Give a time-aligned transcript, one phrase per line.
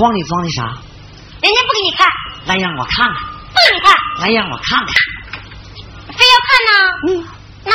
[0.00, 0.62] 筐里装的啥？
[1.42, 2.08] 人家不给你看。
[2.46, 3.14] 来，让我看看。
[3.50, 3.94] 不给你看。
[4.20, 4.88] 来，让我看看。
[6.06, 6.72] 非要看呢？
[7.08, 7.28] 嗯。
[7.66, 7.72] 那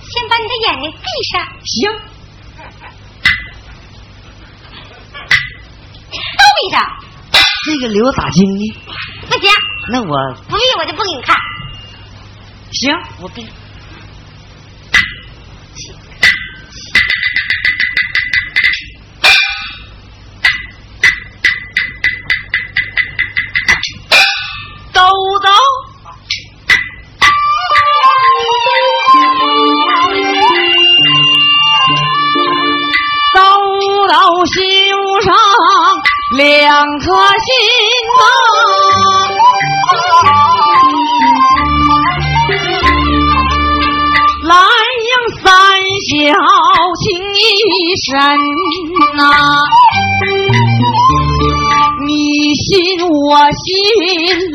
[0.00, 1.46] 先把你的眼睛闭上。
[1.64, 1.92] 行。
[6.10, 6.82] 都闭上。
[7.66, 8.74] 这个留打金呢？
[9.28, 9.50] 不行。
[9.90, 11.36] 那我不闭，我就不给你看。
[12.72, 13.46] 行，我闭。
[36.36, 37.04] 两颗
[37.46, 37.48] 心
[38.18, 38.20] 呐，
[44.44, 44.52] 南
[45.08, 45.10] 阳
[45.42, 45.44] 三
[46.10, 46.12] 小
[47.00, 47.04] 情
[47.34, 47.36] 意
[48.04, 48.12] 深
[49.16, 49.24] 呐，
[52.06, 52.10] 你
[52.54, 52.68] 心
[53.08, 53.16] 我
[53.52, 53.64] 心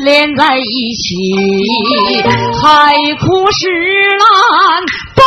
[0.04, 0.06] 连
[0.36, 1.04] 在一起，
[2.62, 2.94] 海
[3.26, 3.66] 枯石
[4.18, 4.24] 烂
[5.16, 5.20] 不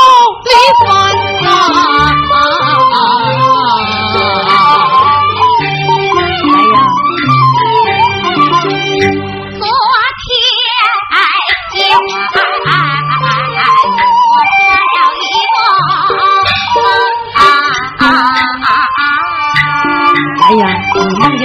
[0.45, 0.49] 离
[0.79, 0.87] 分
[1.43, 2.24] 呐。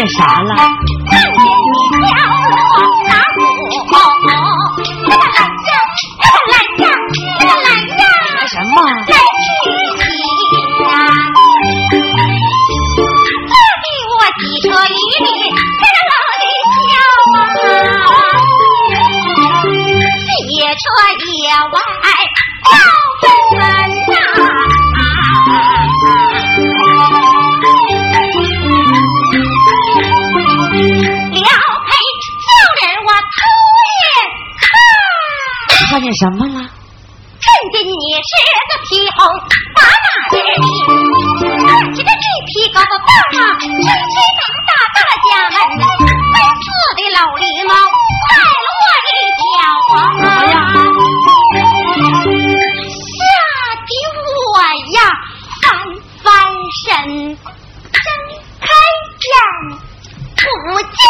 [0.01, 0.80] 干啥了。
[60.83, 61.10] 不见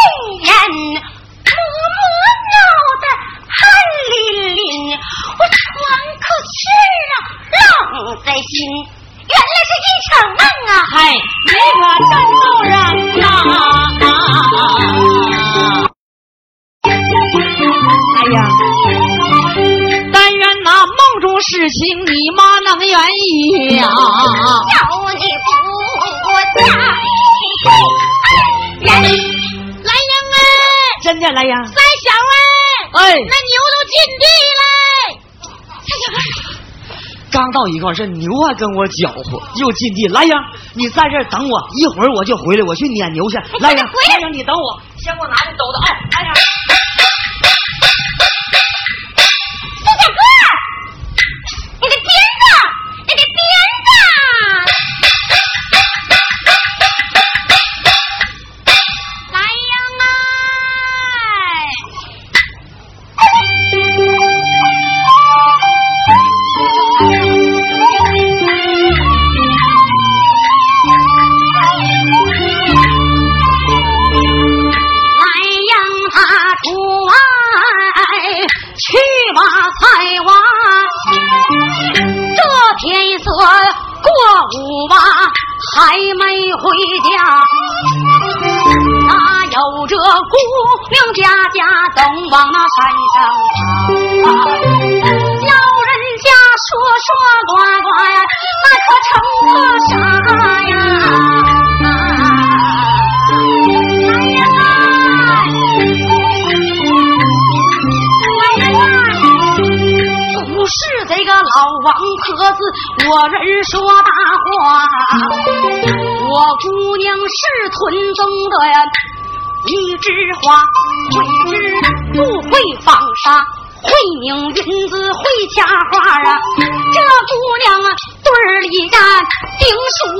[37.61, 40.07] 到一块这牛还跟我搅和，又进地。
[40.07, 40.35] 来呀，
[40.73, 43.37] 你在这等我，一会儿我就回来，我去撵牛去。
[43.59, 45.77] 来呀，来呀，你等我，先给我拿着兜子。
[45.85, 46.33] 哎，来呀。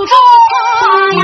[0.01, 0.13] 顶数着
[0.79, 1.22] 花呀。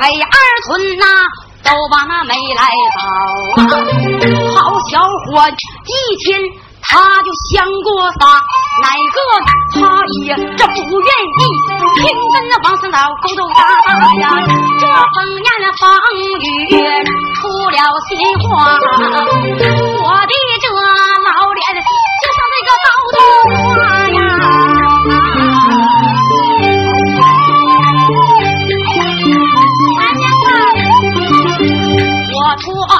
[0.00, 1.04] 北二村呐，
[1.64, 2.62] 都把那煤来
[2.94, 3.00] 包
[3.58, 3.66] 啊！
[4.54, 6.38] 好小伙，一天
[6.90, 8.24] 他就想过仨，
[8.80, 9.18] 哪个
[9.74, 9.80] 他
[10.24, 11.40] 也这不愿意，
[11.96, 12.00] 偏
[12.32, 14.24] 跟那王三老勾勾搭搭呀。
[14.80, 15.84] 这风言风
[16.16, 16.24] 语
[17.36, 17.76] 出了
[18.08, 21.60] 心话，我的这老脸
[22.22, 23.16] 就像那个刀头
[23.74, 23.76] 花
[24.08, 24.16] 呀。
[32.60, 32.92] 托他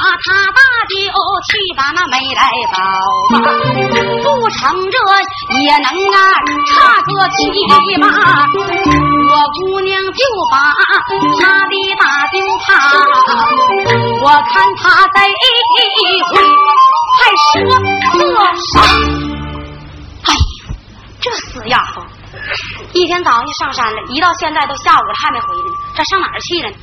[0.99, 1.07] 大舅
[1.47, 2.41] 去把那没来
[2.73, 2.77] 包，
[3.31, 4.59] 不成
[4.91, 4.97] 这
[5.61, 6.17] 也能啊
[6.67, 7.37] 差个七
[7.67, 8.03] 八。
[9.29, 10.55] 我姑娘就把
[11.39, 12.67] 他的大舅怕，
[14.21, 15.17] 我看他这
[16.27, 16.35] 回
[17.19, 17.19] 还
[17.53, 17.55] 说
[18.19, 18.35] 个
[18.73, 18.75] 啥？
[20.25, 20.37] 哎呀，
[21.21, 22.01] 这死丫头，
[22.93, 26.75] 一天早上就上山了，一到现在都下午了还没回来呢，这上哪儿去了呢？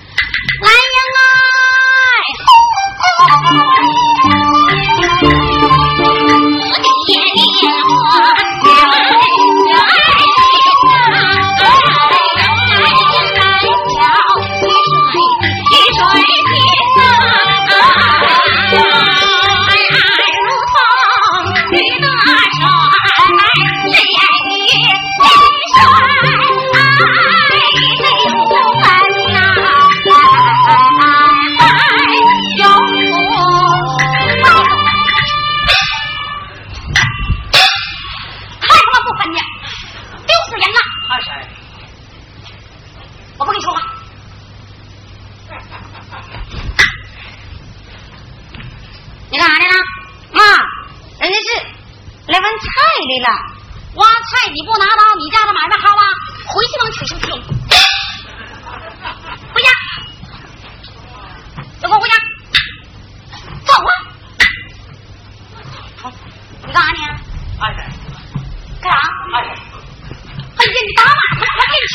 [0.62, 0.76] 来人
[1.16, 1.20] 啊！
[7.14, 7.25] 来
[54.66, 56.02] 不拿刀你家的买卖好啊
[56.48, 57.30] 回去能取出去
[59.54, 59.68] 回家。
[61.80, 62.16] 都给我回家。
[63.64, 63.90] 走啊
[66.66, 66.98] 你干啥你？
[67.60, 67.78] 二婶。
[68.82, 68.98] 干啥？
[69.32, 69.48] 二婶。
[70.56, 71.74] 哎呀你打马虎还进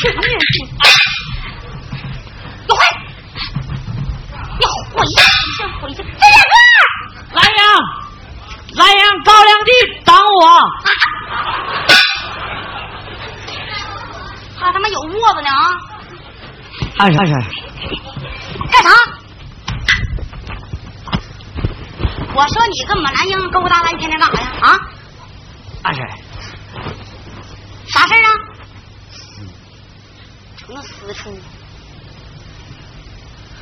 [17.02, 17.34] 二婶，二婶，
[18.70, 18.88] 干啥？
[22.32, 24.50] 我说你跟我们蓝英勾勾搭搭，一天天干啥呀？
[24.60, 24.78] 啊？
[25.82, 26.06] 二婶，
[27.88, 28.30] 啥事啊？
[30.56, 31.36] 成了私处。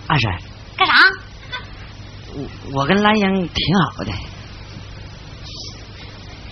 [0.07, 0.31] 二婶，
[0.77, 0.93] 干啥？
[2.35, 4.13] 我我跟蓝英挺好的，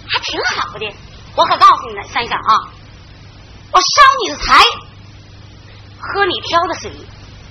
[0.08, 0.90] 还挺好的。
[1.36, 2.72] 我可告诉你了，三婶啊，
[3.72, 4.64] 我烧你的财，
[6.48, 6.90] 挑的水。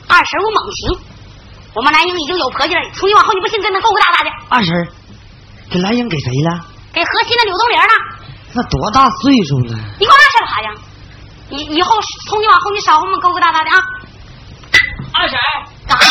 [0.07, 0.99] 二婶我猛行，
[1.75, 4.29] 我们兰英已经有婆家了，从今往后你不信跟他勾勾搭搭的。
[4.49, 4.73] 二婶，
[5.69, 6.65] 给兰英给谁了？
[6.91, 7.87] 给核心的柳东玲了。
[8.53, 9.77] 那多大岁数了？
[9.99, 10.71] 你管俺事干啥呀？
[11.49, 11.95] 以以后
[12.27, 13.77] 从今往后你少和我们勾勾搭搭的啊！
[15.13, 15.37] 二婶，
[15.87, 16.05] 干啥？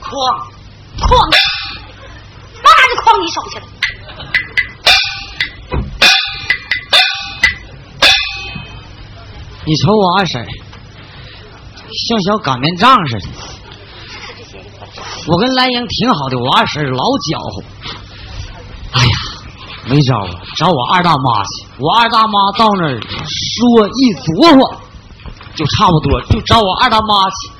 [0.00, 0.08] 哐
[0.98, 1.10] 哐，
[2.64, 3.66] 往哪就哐你手去了？
[9.68, 10.42] 你瞅我二婶，
[12.08, 13.26] 像小擀面杖似的。
[15.26, 17.62] 我跟兰英挺好的，我二婶老搅和。
[18.92, 19.12] 哎呀，
[19.84, 21.66] 没招啊，找我二大妈去。
[21.78, 24.74] 我二大妈到那儿说一琢磨，
[25.54, 27.50] 就差不多，就找我二大妈去。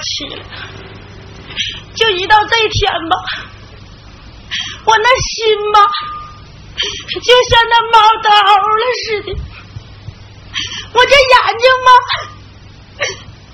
[0.00, 0.26] 起，
[1.94, 3.16] 就一到这天吧，
[4.84, 5.80] 我那心吧，
[7.22, 9.28] 就像那猫刀了似的，
[10.94, 11.90] 我这眼睛吧，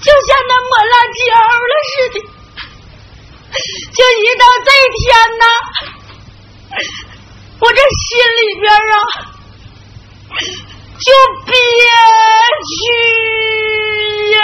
[0.01, 2.17] 就像那抹辣椒了似的，
[3.93, 5.05] 就一到这天
[5.39, 5.45] 呐，
[7.61, 8.95] 我这心里边啊，
[10.99, 11.07] 就
[11.47, 11.55] 憋
[12.71, 12.77] 屈
[14.33, 14.37] 呀。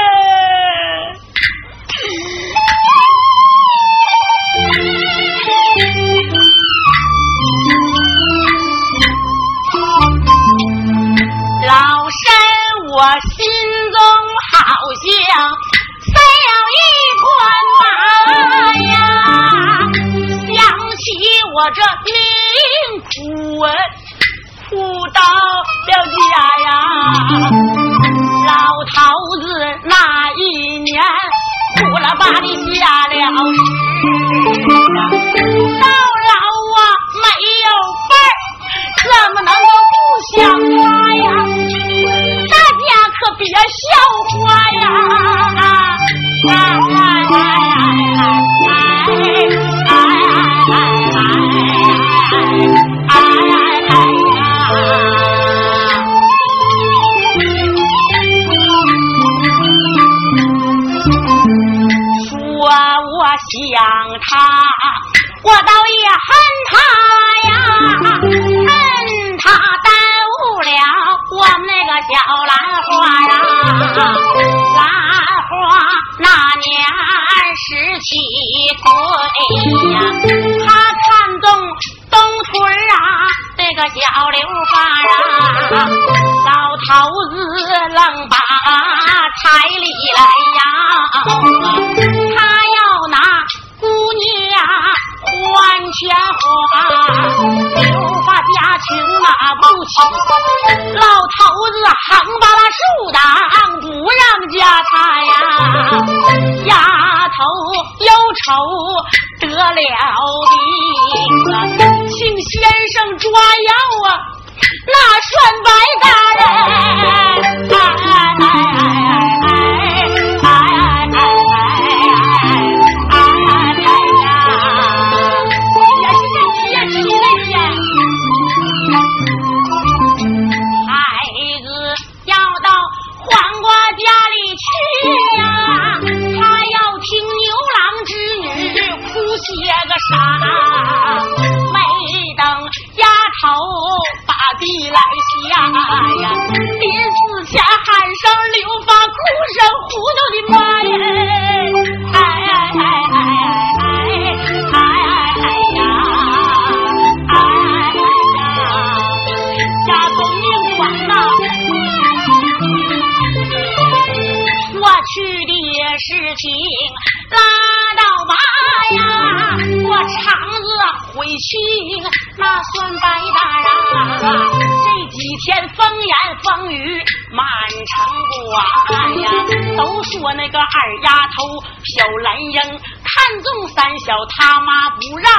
[184.00, 185.32] 小他妈不让，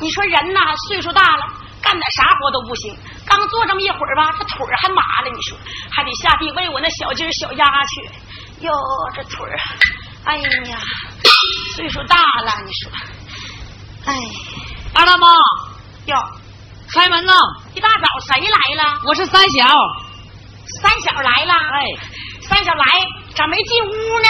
[0.00, 1.46] 你说人呐，岁数大了，
[1.82, 2.94] 干点啥活都不行。
[3.36, 5.30] 刚坐这么一会儿吧，这腿儿还麻了。
[5.34, 5.58] 你说，
[5.90, 8.10] 还得下地喂我那小鸡儿小鸭去。
[8.60, 8.72] 哟，
[9.14, 9.58] 这腿儿，
[10.24, 10.78] 哎呀，
[11.74, 12.90] 岁数大了，你说，
[14.06, 14.14] 哎，
[14.94, 15.26] 二大妈，
[16.06, 16.16] 哟，
[16.92, 17.32] 开门呐！
[17.74, 19.00] 一大早谁来了？
[19.04, 19.66] 我是三小。
[20.80, 21.52] 三小来了。
[21.52, 21.84] 哎，
[22.40, 22.84] 三小来，
[23.34, 24.28] 咋没进屋呢？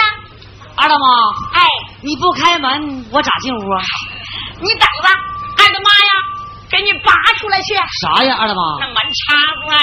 [0.75, 1.07] 二大妈，
[1.53, 1.67] 哎，
[2.01, 3.83] 你不开门，我咋进屋啊？
[4.59, 5.09] 你等着，
[5.57, 6.11] 二大妈呀，
[6.75, 7.73] 给你拔出来去。
[8.01, 8.61] 啥呀，二大妈？
[8.81, 9.33] 那门插
[9.63, 9.79] 子儿，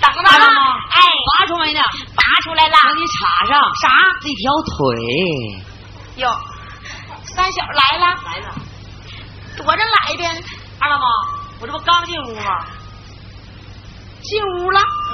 [0.00, 1.00] 等着二大妈，哎，
[1.38, 1.80] 拔出来呢。
[2.16, 2.76] 拔出来了。
[2.82, 3.88] 让你插上啥？
[4.22, 4.96] 这条腿。
[6.16, 6.40] 哟，
[7.24, 8.54] 三小来了，来了。
[9.58, 10.24] 躲着来的，
[10.80, 11.04] 二大妈，
[11.60, 12.64] 我这不刚进屋吗？
[14.22, 15.12] 进屋了，嗯，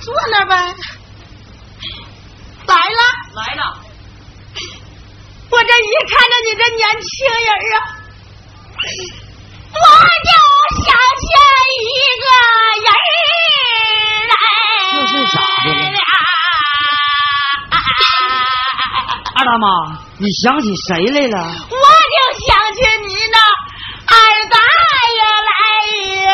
[0.00, 0.56] 坐那呗。
[2.66, 3.02] 来了，
[3.34, 3.78] 来了。
[5.50, 7.08] 我这一看着你这年轻
[7.44, 7.76] 人啊，
[8.78, 9.78] 我
[10.26, 10.30] 就
[10.84, 10.86] 想
[11.18, 11.22] 起
[11.84, 12.24] 一个
[12.84, 12.88] 人
[14.30, 14.32] 来。
[14.92, 15.98] 这是咋的了
[19.34, 19.66] 二大妈，
[20.18, 21.36] 你想起谁来了？
[21.70, 21.76] 我
[22.14, 23.36] 就想起你那
[24.06, 24.12] 二
[24.48, 24.56] 大
[25.18, 25.50] 爷来
[26.24, 26.30] 了。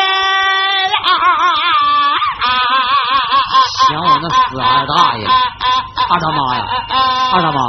[3.89, 5.21] 想我那死二大爷。
[6.07, 6.59] 二大妈呀，
[7.33, 7.59] 二大妈，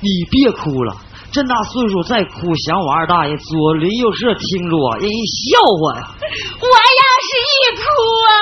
[0.00, 0.94] 你别哭了，
[1.36, 6.08] 这大岁数再哭，想我二大爷，左邻右舍听着啊，人笑话呀。
[6.16, 7.84] 我要是一哭
[8.24, 8.32] 啊，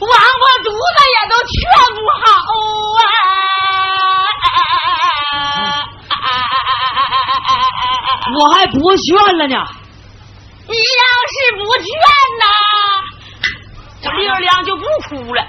[0.00, 1.52] 王八犊子也都劝
[1.92, 2.24] 不好
[2.96, 3.04] 啊！
[8.40, 9.54] 我还不劝了呢。
[10.68, 11.84] 你要是不劝
[12.40, 12.44] 呐，
[14.02, 15.44] 我溜亮就不哭了。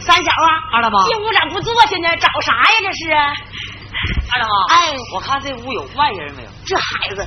[0.00, 2.08] 三小啊，二大妈，进屋咋不坐下呢？
[2.18, 2.64] 找啥呀？
[2.82, 3.14] 这是？
[4.30, 6.48] 二大妈，哎，我看这屋有外人没有？
[6.66, 7.26] 这孩子，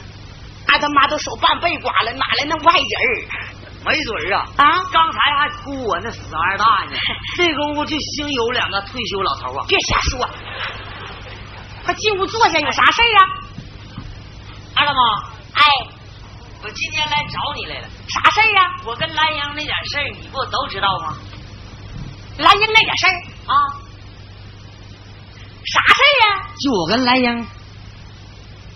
[0.68, 3.28] 二他妈都手半背刮了，哪来那外人
[3.86, 4.48] 没准儿啊。
[4.58, 4.84] 啊？
[4.92, 6.98] 刚才还哭我那死二大爷呢，
[7.38, 9.66] 这功夫就兴有两个退休老头啊。
[9.68, 10.28] 别瞎说，
[11.86, 13.22] 快进屋坐下，有啥事儿啊？
[14.76, 15.00] 二大妈，
[15.54, 15.64] 哎，
[16.64, 17.88] 我今天来找你来了。
[18.08, 18.72] 啥事儿啊？
[18.86, 21.16] 我跟兰英那点事儿，你不都知道吗？
[22.40, 23.14] 兰英那点事儿
[23.48, 23.54] 啊，
[25.66, 26.48] 啥事儿啊？
[26.62, 27.48] 就我跟兰英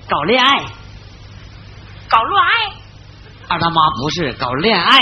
[0.09, 0.63] 搞恋爱。
[2.09, 2.73] 搞乱爱？
[3.49, 4.99] 二大妈不是搞恋爱，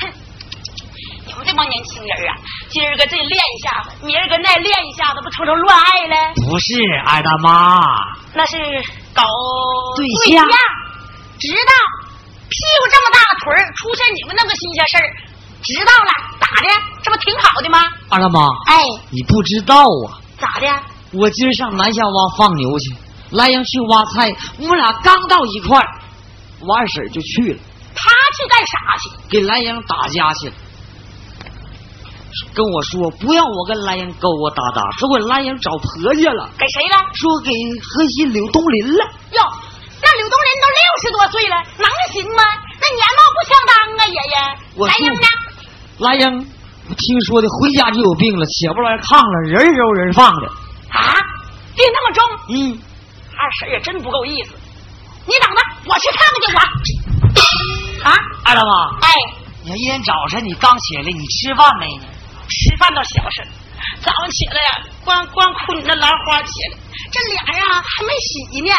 [0.00, 0.08] 哼，
[1.26, 2.34] 你们这这帮年轻人啊，
[2.68, 6.34] 今儿个这练一下子，明儿个那练一下子，不成成乱爱了？
[6.48, 6.74] 不是
[7.06, 7.78] 二大妈，
[8.34, 8.56] 那是
[9.14, 9.22] 搞
[9.96, 10.58] 对象象。
[11.38, 11.72] 知道，
[12.48, 15.06] 屁股这么大个腿儿，出现你们那个新鲜事儿，
[15.62, 16.10] 知道了，
[16.40, 16.68] 咋的？
[17.02, 17.84] 这不挺好的吗？
[18.10, 20.66] 二大妈，哎，你不知道啊，咋的？
[21.14, 22.94] 我今儿上南下洼放牛去，
[23.30, 25.88] 来阳去挖菜，我们俩刚到一块儿，
[26.60, 27.58] 我二婶就去了，
[27.94, 29.10] 他去干啥去？
[29.30, 30.54] 给莱阳打架去了。
[32.52, 36.98] 跟我说不让我跟莱阳勾勾搭搭，说我莱阳找婆家了，给谁了？
[37.14, 39.04] 说给河西柳东林了。
[39.30, 39.40] 哟，
[40.02, 42.42] 那柳东林都六十多岁了，能行吗？
[42.80, 44.34] 那年貌不相当啊，爷爷。
[44.74, 45.26] 我来英呢？
[45.98, 46.46] 莱阳，
[46.88, 50.50] 我听说的回家就有病了，起不来炕了，人揉人放的。
[50.94, 51.12] 啊，
[51.74, 52.24] 病那么重？
[52.48, 52.78] 嗯，
[53.36, 54.54] 二婶也真不够意思。
[55.26, 56.54] 你等着，我去看看
[56.84, 56.94] 去。
[58.04, 58.70] 我啊，二大妈，
[59.02, 59.08] 哎，
[59.62, 62.04] 你看一天早晨你刚起来，你吃饭没呢？
[62.46, 63.42] 吃饭倒小事，
[64.00, 66.76] 早上起来呀，光光哭你那兰花起来，
[67.10, 68.70] 这脸啊还没洗呢。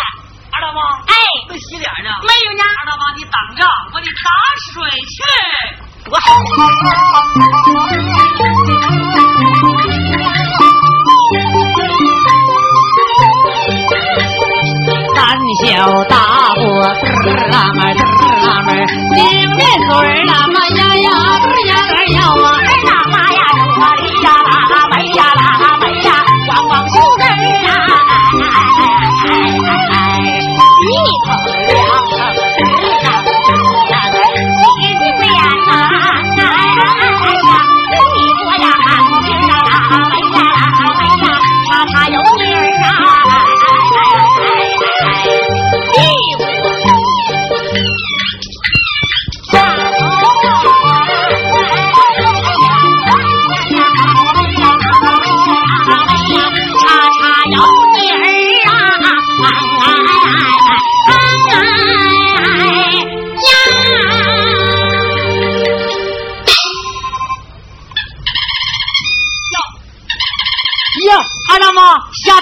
[0.52, 1.14] 二大妈，哎，
[1.50, 2.10] 没洗脸呢。
[2.22, 4.30] 没有呢，二大妈，你等着，我得打
[4.72, 5.18] 水去。
[6.06, 6.24] 多好。
[15.64, 15.68] 小
[16.10, 16.92] 大伙儿
[17.52, 18.70] 啦么嘚儿啦么，
[19.16, 19.20] 拧
[19.56, 21.08] 面嘴儿啦么呀呀
[21.40, 22.60] 嘚儿呀嘚儿呀啊！
[22.66, 23.40] 哎呀妈呀，
[23.80, 24.04] 我的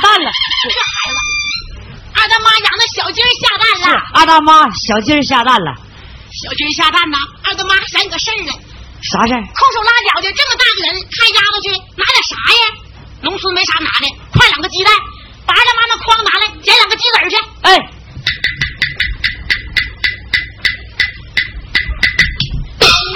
[0.04, 0.30] 蛋了！
[0.68, 1.18] 这孩子，
[2.14, 5.72] 二大妈养的小鸡儿下蛋了，二大妈小鸡儿下蛋了，
[6.44, 7.18] 小鸡儿下蛋呐！
[7.44, 8.52] 二大妈还想起个事儿呢，
[9.02, 9.40] 啥事儿？
[9.40, 12.64] 空手拉脚的这么大个人，看丫头去拿点啥呀？
[13.22, 14.94] 农村没啥拿的，快两个鸡蛋，
[15.48, 17.36] 把二大妈那筐拿来，捡两个鸡子去。
[17.64, 17.80] 哎，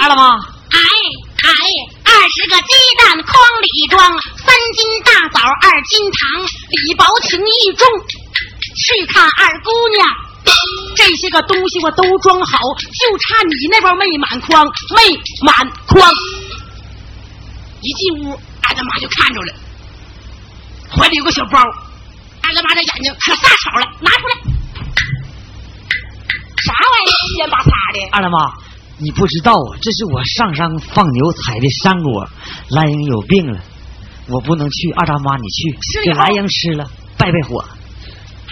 [0.00, 0.78] 二大妈，哎
[1.44, 1.50] 哎，
[2.04, 4.00] 二十个鸡蛋筐里装，
[5.78, 7.86] 二斤糖，李薄情意重。
[8.74, 10.08] 去看二姑娘，
[10.96, 16.10] 这些个东西我都装好，就差你那包没满筐，没满筐。
[17.80, 19.54] 一进屋，二大妈就看着了，
[20.90, 24.34] 怀里有个小包，二大妈这眼睛可撒吵了，拿出来，
[26.66, 28.08] 啥玩意儿，七眼八叉的？
[28.10, 28.52] 二大妈，
[28.98, 32.28] 你不知道啊，这是我上山放牛采的山果，
[32.70, 33.60] 兰英有病了，
[34.28, 34.90] 我不能去。
[34.92, 36.84] 二大妈，你去给兰英吃了，
[37.16, 37.64] 败败火。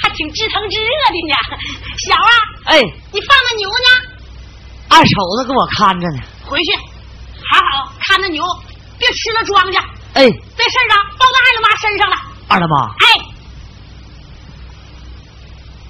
[0.03, 1.35] 还挺知疼知热的呢。
[1.99, 2.31] 小啊，
[2.65, 2.81] 哎，
[3.13, 4.17] 你放那牛呢？
[4.89, 6.23] 二瞅子给我看着呢。
[6.45, 6.73] 回去
[7.51, 8.45] 好好看着牛，
[8.99, 9.79] 别吃了庄稼。
[10.15, 12.17] 哎，这事儿啊，包到二大妈身上了。
[12.49, 13.07] 二大妈，哎，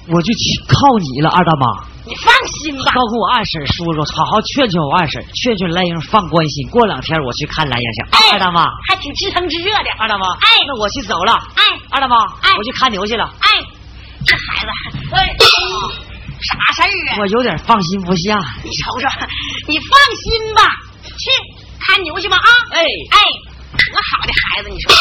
[0.08, 1.66] 我就去靠你了，二大妈。
[2.06, 2.92] 你放心吧。
[2.94, 6.68] 包括我二婶说说，好好劝劝我二婶，劝劝兰英放关心。
[6.68, 8.02] 过两天我去看兰英去。
[8.12, 9.90] 哎，二大妈，还挺知疼知热的。
[9.98, 11.32] 二大妈，哎那我去走了。
[11.32, 13.24] 哎二大妈，哎我去看牛去了。
[13.40, 13.50] 哎，
[14.24, 15.36] 这孩子，哎，
[16.40, 17.18] 啥事儿啊？
[17.18, 18.38] 我有点放心不下。
[18.62, 19.08] 你瞅瞅，
[19.66, 20.62] 你放心吧，
[21.02, 21.30] 去
[21.80, 22.48] 看牛去吧啊！
[22.70, 23.18] 哎哎，
[23.72, 24.92] 多好的孩子，你说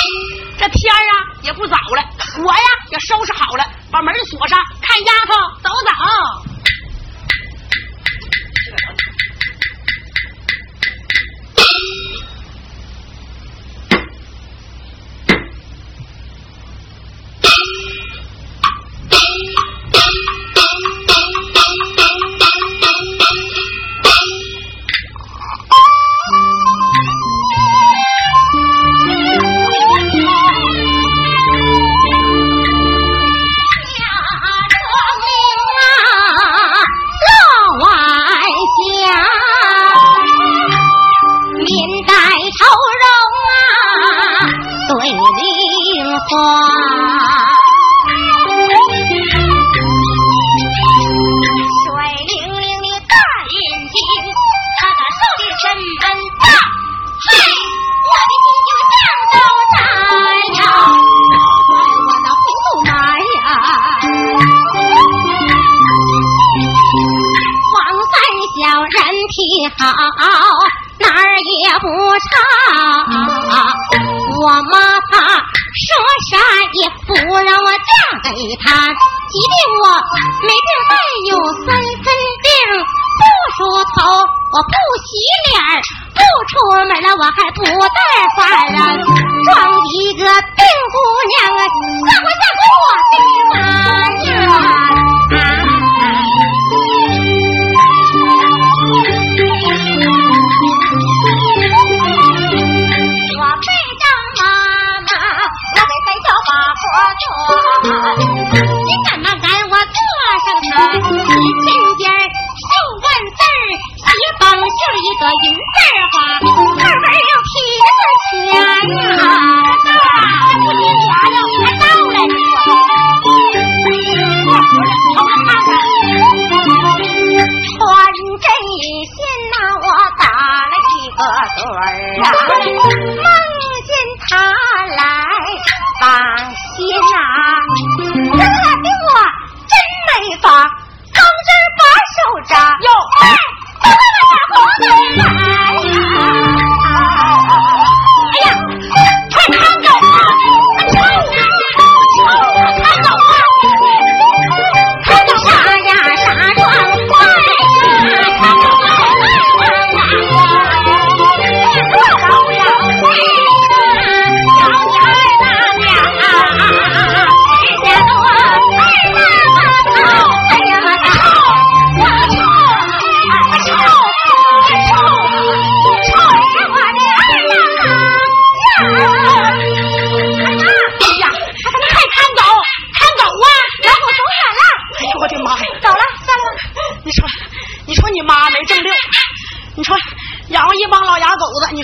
[0.58, 2.04] 这天儿啊也不早了，
[2.44, 2.60] 我呀
[2.92, 5.92] 也收拾好了，把门锁上，看丫头走走。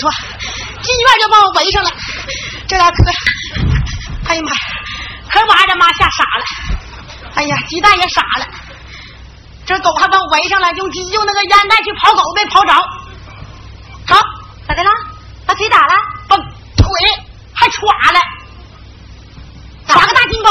[0.02, 0.12] 说
[0.82, 1.92] 进院就把我围上了，
[2.68, 3.04] 这俩可，
[4.28, 4.58] 哎呀妈呀，
[5.30, 6.44] 可把俺这妈吓傻了，
[7.36, 8.48] 哎呀，鸡蛋也傻了，
[9.66, 12.74] 这狗还把我围上了，用鸡用那个烟袋去刨狗没刨着，
[14.08, 14.20] 好，
[14.68, 14.90] 咋的了？
[15.46, 15.94] 把腿打了？
[16.28, 16.46] 把腿
[17.54, 18.20] 还歘了，
[19.88, 20.50] 歘个大金包，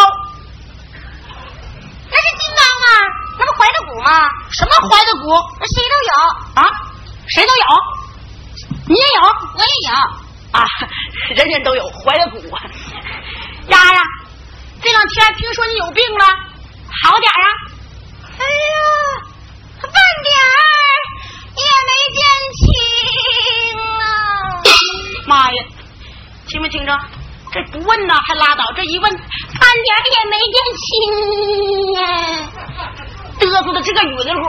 [2.08, 2.86] 那是金刚吗，
[3.36, 4.30] 那不怀的骨吗？
[4.50, 5.26] 什么怀的骨
[5.58, 6.70] 那谁都有，啊？
[7.28, 7.64] 谁都有，
[8.90, 9.22] 你也有。
[9.54, 9.94] 我也有。
[10.50, 10.66] 啊，
[11.36, 12.42] 人人都有怀了骨。
[13.68, 14.02] 丫呀，
[14.82, 16.24] 这两天听说你有病了，
[17.04, 17.46] 好点啊？
[18.26, 18.74] 哎呀，
[19.80, 19.92] 半
[20.26, 20.52] 点儿
[21.54, 22.18] 也没见
[22.58, 22.58] 轻
[24.00, 24.02] 啊！
[25.26, 25.58] 妈呀，
[26.48, 26.98] 听没听着？
[27.52, 30.88] 这不问呐还拉倒，这一问半点儿也没见轻
[32.02, 32.02] 啊！
[33.38, 34.42] 嘚瑟的这个晕乎。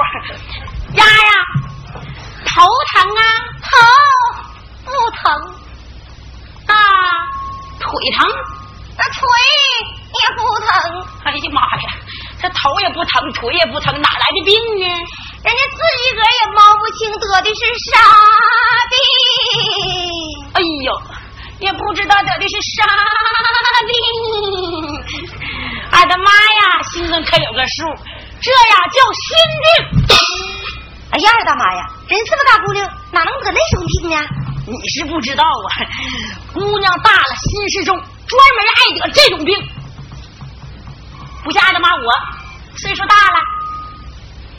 [0.96, 1.32] 丫呀，
[2.54, 3.24] 头疼啊？
[3.64, 3.70] 头
[4.84, 5.24] 不疼，
[6.68, 6.76] 啊，
[7.80, 7.88] 腿
[8.18, 8.28] 疼？
[8.98, 9.20] 那腿
[10.20, 10.70] 也不疼，
[11.24, 11.88] 哎呀妈呀，
[12.42, 14.86] 这头也不疼，腿也不疼，哪来的病呢？
[15.44, 17.98] 人家自己个儿也摸不清得的是啥
[18.92, 18.94] 病。
[20.54, 21.02] 哎呦，
[21.60, 22.86] 也不知道得的是啥
[23.88, 23.92] 病。
[25.92, 27.88] 俺的妈呀，心中可有个数，
[28.42, 29.26] 这呀叫心
[29.64, 30.61] 病。
[31.12, 34.16] 哎呀，二大妈呀，人这么大姑娘，哪能得那种病呢？
[34.68, 35.70] 你是不知道啊，
[36.54, 39.54] 姑娘大了心事重，专门爱得这种病。
[41.44, 42.14] 不像二大妈我，
[42.78, 43.40] 岁数大了，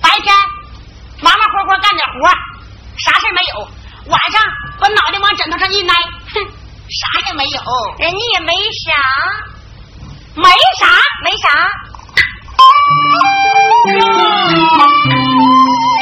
[0.02, 0.34] 白天
[1.22, 2.28] 忙忙活活干点活，
[2.98, 3.64] 啥事没有；
[4.10, 4.42] 晚上
[4.78, 5.94] 把脑袋往枕头上一挨，
[6.34, 6.44] 哼，
[6.90, 7.60] 啥也没有，
[7.98, 8.52] 人家也没
[8.84, 8.92] 啥，
[10.34, 10.44] 没
[10.78, 10.86] 啥。
[11.24, 11.48] 没啥。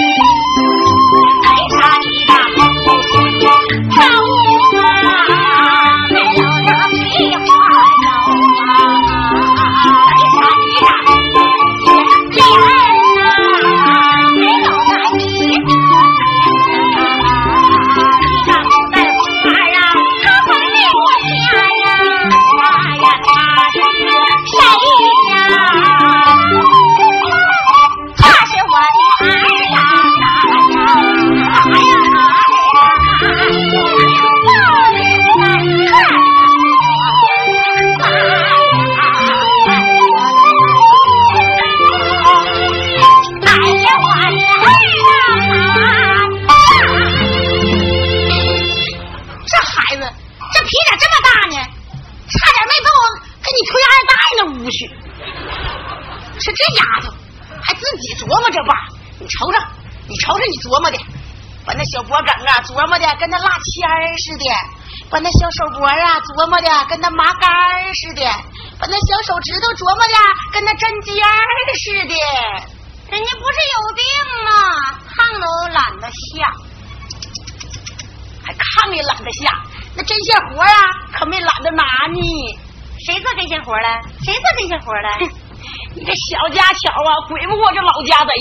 [84.90, 85.30] 活了？
[85.94, 88.32] 你这小家巧啊，鬼不过这老家贼。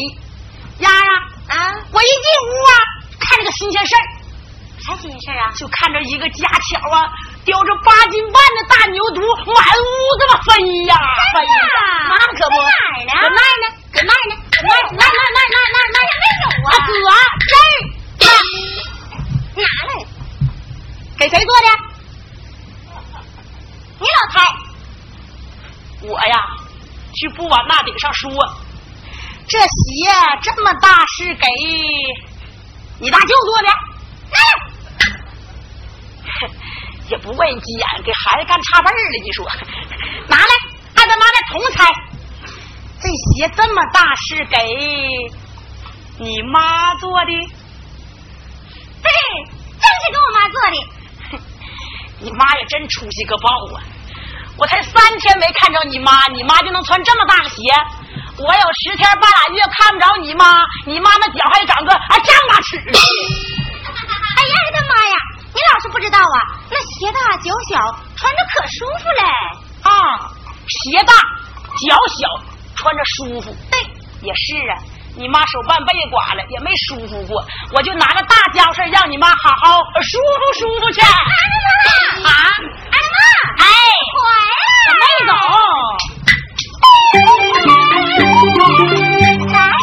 [0.79, 1.12] 丫呀
[1.49, 2.71] 啊，我一进屋啊，
[3.19, 4.01] 看着个新鲜事儿，
[4.81, 5.51] 啥新鲜事儿啊？
[5.53, 7.05] 就看着一个家巧啊，
[7.45, 9.85] 叼着八斤半的大牛犊满屋
[10.17, 10.49] 子嘛飞
[10.88, 10.95] 呀
[11.33, 11.51] 飞呀，
[12.09, 12.71] 那可不在
[13.05, 13.29] 哪儿呢？
[13.29, 16.71] 搁那儿呢，搁那儿呢，搁那儿那那那那那那也没有啊
[17.38, 17.62] 搁这儿
[19.55, 19.62] 哪来？
[21.19, 21.67] 给谁做的？
[23.99, 24.33] 你老太，
[26.07, 26.39] 我呀，
[27.13, 28.31] 去不往那顶上说，
[29.45, 29.67] 这鞋
[30.41, 31.47] 这么大是给
[32.99, 33.67] 你大舅做的，
[37.09, 39.19] 也不问急眼，给孩子干差辈儿了。
[39.23, 39.45] 你说，
[40.27, 40.43] 拿来，
[40.95, 41.85] 按他妈的重猜，
[43.01, 44.57] 这鞋这么大是给
[46.17, 47.31] 你妈做的，
[49.01, 49.09] 对，
[49.79, 50.77] 正是给我妈做的。
[52.21, 53.81] 你妈也真出息个爆啊！
[54.57, 57.55] 我才三天没看着你妈，你妈就能穿这么大个鞋。
[58.39, 62.95] 我有十天半拉月看不着你妈，你妈那脚还长个啊丈八尺呢。
[64.39, 65.15] 哎呀，我的妈呀！
[65.52, 66.38] 你老是不知道啊，
[66.71, 67.75] 那鞋大脚小，
[68.15, 69.23] 穿着可舒服嘞。
[69.84, 69.91] 啊，
[70.67, 71.13] 鞋大
[71.84, 72.30] 脚小，
[72.78, 73.54] 穿着舒服。
[73.69, 73.80] 对，
[74.21, 74.80] 也是啊，
[75.17, 77.43] 你妈手半背刮了，也没舒服过。
[77.73, 81.02] 我就拿个大家伙事儿让你妈好好舒服舒服去。
[81.02, 82.34] 俺的妈，啊，
[82.95, 83.19] 妈，
[83.65, 83.67] 哎，
[84.15, 85.34] 回来没走。
[87.11, 87.19] 来。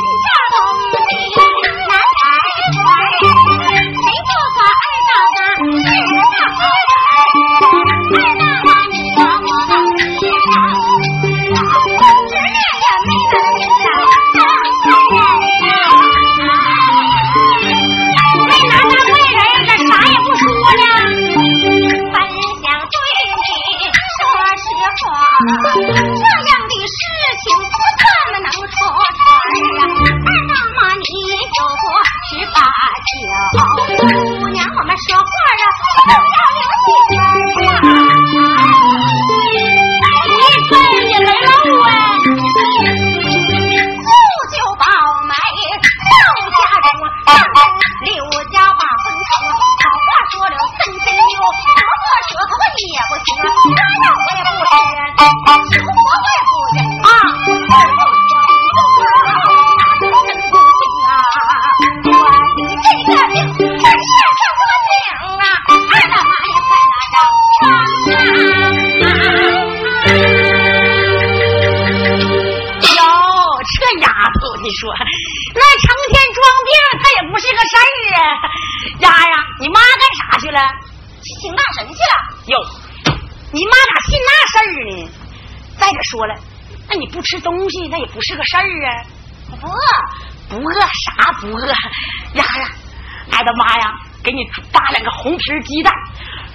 [95.46, 95.92] 两个红皮鸡蛋，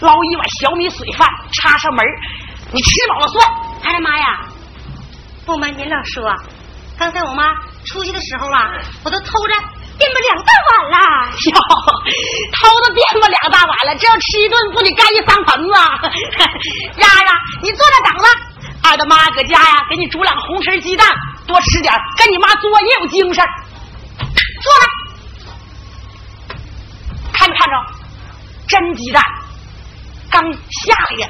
[0.01, 2.19] 捞一碗小米水饭，插上门儿
[2.71, 3.47] 你吃饱了算。
[3.83, 4.39] 二大妈呀，
[5.45, 6.23] 不瞒您老说，
[6.97, 7.53] 刚才我妈
[7.85, 8.71] 出去的时候啊，
[9.03, 9.53] 我都偷着
[9.97, 10.97] 垫吧两大碗了。
[11.31, 11.59] 哟，
[12.53, 15.71] 偷着垫吧两大碗了，这要吃一顿不得干一桑盆子？
[16.99, 17.31] 丫丫，
[17.61, 18.25] 你坐着等着，
[18.89, 21.07] 二大妈搁家呀，给你煮两个红皮鸡蛋，
[21.47, 23.43] 多吃点，跟你妈作业有精神。
[24.61, 24.87] 坐着，
[27.33, 28.00] 看没看着？
[28.71, 29.21] 真鸡蛋，
[30.29, 31.29] 刚下来呀，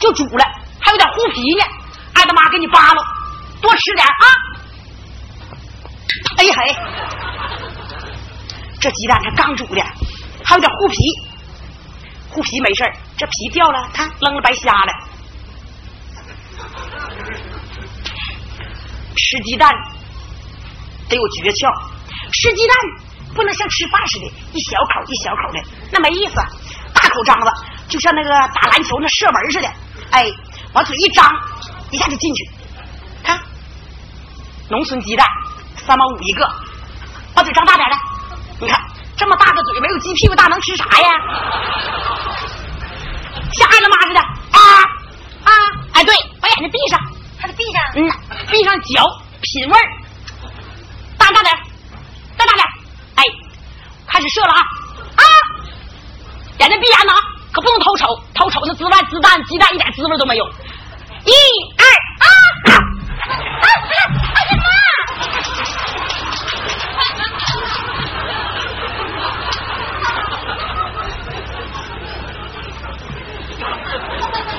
[0.00, 0.44] 就煮了，
[0.80, 1.62] 还有点糊皮呢。
[2.14, 3.02] 二大妈给你扒了，
[3.60, 4.24] 多吃点啊！
[6.38, 6.76] 哎嘿！
[8.80, 9.82] 这鸡蛋才刚煮的，
[10.42, 10.96] 还有点糊皮，
[12.30, 14.92] 糊皮没事这皮掉了，它扔了白瞎了。
[19.14, 19.70] 吃鸡蛋
[21.10, 21.70] 得有诀窍，
[22.32, 22.76] 吃鸡蛋
[23.34, 26.34] 不能像吃饭似的，一小口一小口的，那没意思。
[26.94, 27.50] 大口张子，
[27.88, 29.68] 就像那个打篮球那射门似的，
[30.10, 30.26] 哎，
[30.74, 31.24] 往嘴一张，
[31.90, 32.50] 一下就进去。
[33.24, 33.40] 看，
[34.68, 35.26] 农村鸡蛋
[35.86, 36.48] 三毛五一个，
[37.34, 37.96] 把嘴张大点来。
[38.60, 38.78] 你看
[39.16, 41.08] 这么大个嘴，没有鸡屁股大，能吃啥呀？
[43.54, 44.60] 像二大妈似的啊
[45.44, 45.50] 啊！
[45.94, 47.00] 哎，对，把眼睛闭上，
[47.40, 47.82] 还得闭上。
[47.96, 48.10] 嗯，
[48.50, 49.02] 闭上嚼，
[49.40, 49.88] 品味儿，
[51.18, 51.58] 大大点儿，
[52.38, 52.66] 再大点
[54.12, 54.60] 开始射了啊！
[55.16, 55.24] 啊
[56.58, 57.14] 眼睛闭眼呐，
[57.50, 60.44] 可不能偷瞅，偷瞅那滋味滋蛋鸡蛋一点滋味都没有。
[61.24, 61.32] 一
[61.78, 61.84] 二
[62.20, 62.26] 啊！
[62.68, 62.76] 啊！
[63.64, 64.68] 哎呀妈！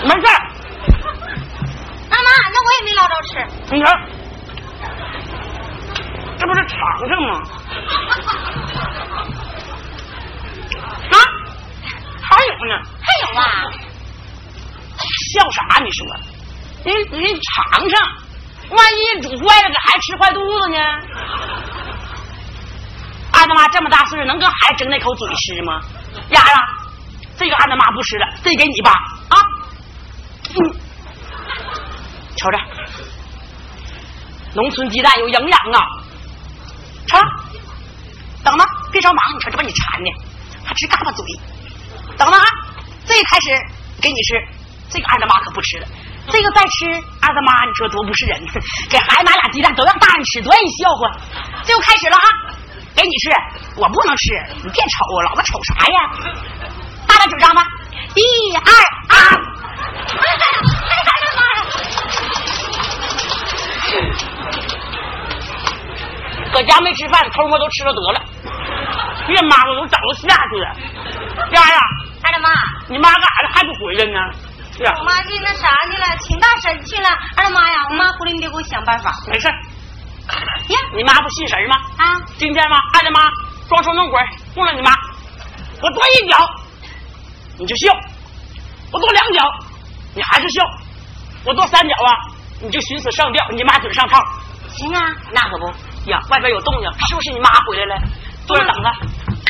[0.04, 0.30] 没事儿，
[2.10, 3.32] 大妈，那我也没捞着吃。
[3.72, 3.88] 你看，
[6.44, 6.78] 这不是尝
[7.08, 7.40] 尝吗？
[11.10, 11.16] 啊，
[12.22, 13.72] 还有呢，还有啊，
[15.32, 15.80] 笑啥？
[15.82, 16.06] 你说，
[16.84, 17.96] 你你尝尝，
[18.72, 20.78] 万一煮坏了给孩子吃坏肚子呢？
[23.32, 25.80] 安德妈这么大岁数，能跟孩子争那口嘴吃吗？
[26.32, 26.58] 丫呀，
[27.38, 28.92] 这个安德妈不吃了，这给你吧，
[29.30, 29.38] 啊，
[30.50, 30.56] 嗯，
[32.36, 32.60] 瞅着，
[34.56, 36.03] 农村鸡蛋有营养啊，尝，
[38.44, 40.12] 等着，别着忙，你瞅这把你馋的，
[40.66, 41.26] 还直嘎巴嘴，
[42.18, 42.44] 等着啊，
[43.06, 43.50] 这开始
[44.02, 44.36] 给你吃，
[44.90, 45.88] 这个二大妈可不吃了。
[46.30, 46.86] 这个再吃，
[47.22, 48.40] 二大妈你说多不是人，
[48.90, 51.10] 给孩子拿俩鸡蛋都让大人吃，多让人笑话。
[51.64, 52.24] 这就开始了啊，
[52.96, 53.30] 给你吃，
[53.78, 54.32] 我不能吃，
[54.64, 56.12] 你别瞅我，老子瞅啥呀？
[57.08, 57.66] 大点嘴张吧，
[58.16, 58.72] 一二
[59.18, 59.40] 啊！
[66.54, 68.22] 搁家没吃饭，偷摸都吃了得了，
[69.28, 70.76] 别妈我都找了下去了。
[71.52, 71.80] 丫呀，
[72.24, 72.50] 二大妈，
[72.88, 73.50] 你妈干啥呢？
[73.54, 74.20] 还不回来呢？
[74.76, 77.10] 是啊我妈去那啥去了，请大神去了。
[77.38, 79.12] 二大妈呀，我妈回来你得给我想办法。
[79.28, 79.54] 没事儿。
[80.70, 81.76] 呀你妈不信神吗？
[81.98, 82.78] 啊，今天吗？
[82.94, 83.30] 二大妈
[83.70, 84.20] 装神弄鬼
[84.56, 84.92] 供了你妈，
[85.82, 86.38] 我跺一脚
[87.60, 87.94] 你就笑，
[88.92, 89.54] 我跺两脚
[90.16, 90.62] 你还是笑，
[91.46, 92.12] 我跺三脚啊
[92.62, 94.20] 你就寻思上吊，你妈准上套。
[94.70, 95.02] 行啊，
[95.32, 98.02] 那可不呀，外边有动静，是不是你妈回来了？
[98.46, 98.92] 坐着等着，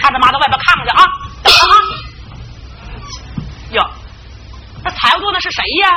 [0.03, 1.63] 二大妈到外边看看去啊，啊。
[3.71, 3.89] 哟，
[4.83, 5.89] 那柴火垛那是谁呀？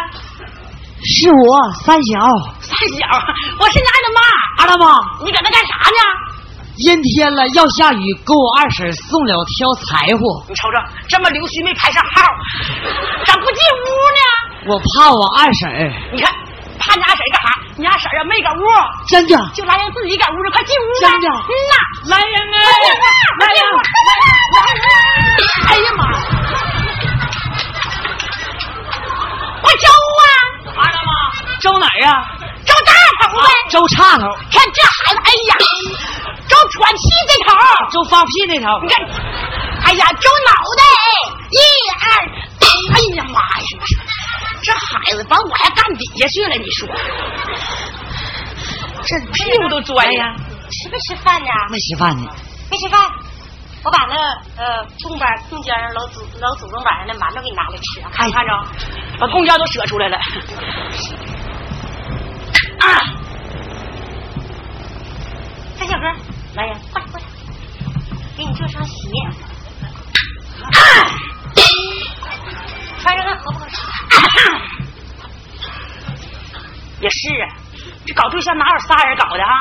[1.04, 2.18] 是我三小
[2.60, 3.06] 三小，
[3.58, 4.20] 我是你二大妈。
[4.58, 6.00] 二大妈，你搁那干啥呢？
[6.78, 10.78] 阴天了要下雨，给我二婶送了挑柴火，你瞅瞅，
[11.08, 12.22] 这么溜须没排上号，
[13.24, 13.86] 咋不进屋
[14.16, 14.20] 呢？
[14.68, 16.32] 我怕我二婶你看，
[16.78, 17.48] 怕你二婶干啥？
[17.78, 18.64] 你二婶要没搁屋，
[19.08, 21.08] 真的就来人自己搁屋了，快进屋呗！
[21.10, 21.74] 真的嗯呐，
[22.10, 22.98] 来人啊快进屋，
[23.38, 23.74] 快进屋，
[25.68, 26.00] 哎呀妈！
[29.62, 29.86] 我周
[30.22, 30.24] 啊，
[30.78, 31.10] 二大妈
[31.60, 32.24] 周哪儿啊？
[32.64, 33.46] 周大头呗。
[33.68, 35.54] 周岔头，看这孩子，哎呀，
[36.48, 37.54] 周喘气这头，
[37.92, 38.80] 周放屁那头。
[38.82, 39.04] 你看，
[39.84, 40.82] 哎呀，周脑袋，
[41.50, 41.58] 一
[42.00, 42.04] 二，
[42.94, 43.66] 哎呀妈呀！
[44.66, 46.88] 这孩子把我还干底下去了，你说，
[49.04, 50.34] 这屁股都拽呀！
[50.68, 51.46] 吃没吃饭呢？
[51.70, 52.28] 没吃饭呢，
[52.68, 53.00] 没吃饭。
[53.84, 54.16] 我把那
[54.60, 58.50] 呃空班空间儿老祖老祖宗晚上的馒头给你拿来吃啊，看没看着？
[59.20, 60.16] 把空间都舍出来了。
[62.80, 62.88] 啊，
[65.76, 66.06] 三小哥，
[66.56, 66.74] 来呀！
[66.92, 67.26] 过来过来，
[68.36, 68.98] 给你做双鞋，
[77.06, 77.46] 也是啊，
[78.04, 79.54] 这搞对象哪有仨人搞的啊？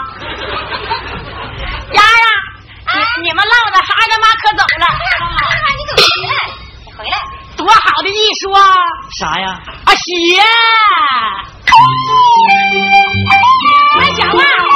[1.93, 2.26] 丫丫，
[2.91, 4.89] 你你们唠的，二大妈可走了，啊，
[5.78, 6.34] 你怎么回来？
[6.88, 7.16] 你回来。
[7.56, 8.60] 多好的艺术啊！
[9.12, 9.62] 啥呀？
[9.86, 10.41] 啊，鞋！
[13.93, 14.75] 快讲啊！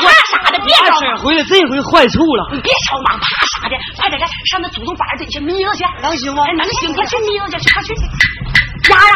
[0.00, 0.58] 怕啥的？
[0.64, 3.76] 别着二婶，回来这回坏处了，你别着忙，怕啥的？
[3.96, 4.20] 快点，
[4.50, 8.02] 上那祖宗板底下眯着去，能行吗哎，能行，快去眯着去，快去去。
[8.92, 9.14] 丫呀，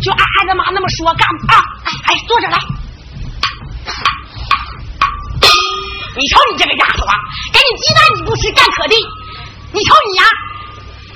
[0.00, 1.54] 就按按他妈那么说干啊！
[1.84, 2.58] 哎哎，坐着来。
[6.16, 7.14] 你瞅你这个丫头啊，
[7.52, 8.96] 给你鸡蛋你不吃，干可地。
[9.72, 10.24] 你瞅你呀、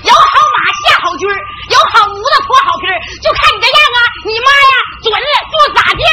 [0.03, 1.35] 有好马下好驹儿，
[1.71, 6.03] 有好模子脱好皮儿，就看你这样啊，你妈呀，准了不咋地。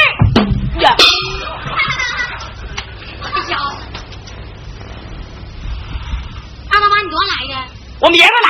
[8.01, 8.09] 哎呀，二大妈，你多少来的？
[8.09, 8.49] 我明儿个来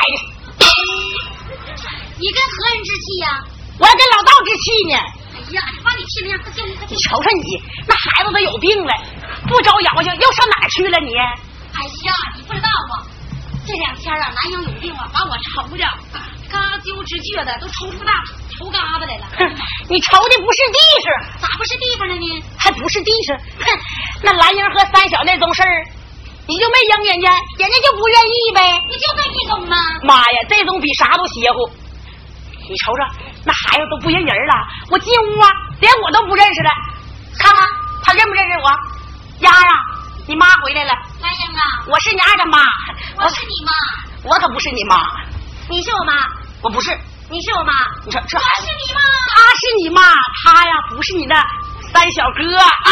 [2.56, 3.28] 何人置气呀？
[3.80, 4.96] 我要跟老道置气呢。
[5.36, 6.38] 哎呀，这把你气的呀！
[6.42, 8.94] 快叫你，快叫你瞅瞅你，那孩子都有病了，
[9.50, 11.12] 不招摇性，又上哪儿去了你？
[11.18, 13.04] 哎呀，你不知道啊，
[13.68, 15.84] 这两天啊，南阳有病啊，把我愁的
[16.48, 18.12] 嘎啾直撅的，都抽出大
[18.58, 19.26] 抽嘎巴来了。
[19.36, 19.52] 哼，
[19.90, 21.12] 你愁的不是地方，
[21.44, 22.44] 咋不是地方了呢？
[22.58, 23.36] 还不是地势。
[23.60, 23.68] 哼，
[24.24, 25.88] 那兰英和三小那宗事儿，
[26.52, 28.60] 你就没应人家，人家就不愿意呗。
[28.84, 29.78] 不就那一种吗？
[30.04, 31.72] 妈呀，这种比啥都邪乎。
[32.68, 33.04] 你瞅瞅，
[33.46, 34.54] 那孩子都不认人了。
[34.90, 35.50] 我进屋啊，
[35.80, 36.70] 连我都不认识了。
[37.40, 37.66] 看看
[38.04, 38.70] 他认不认识我？
[39.40, 39.72] 丫啊，
[40.28, 40.92] 你妈回来了。
[41.22, 42.60] 兰英啊，我是你二大妈。
[43.16, 43.72] 我是你妈，
[44.30, 45.02] 我可不是你妈，
[45.70, 46.14] 你是我妈，
[46.64, 46.92] 我不是。
[47.30, 47.72] 你是我妈，
[48.04, 49.00] 你说这我孩子是，你妈。
[49.34, 50.02] 他是你妈，
[50.44, 51.36] 他呀不是你的
[51.94, 52.58] 三小哥。
[52.60, 52.68] 啊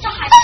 [0.00, 0.34] 这孩子，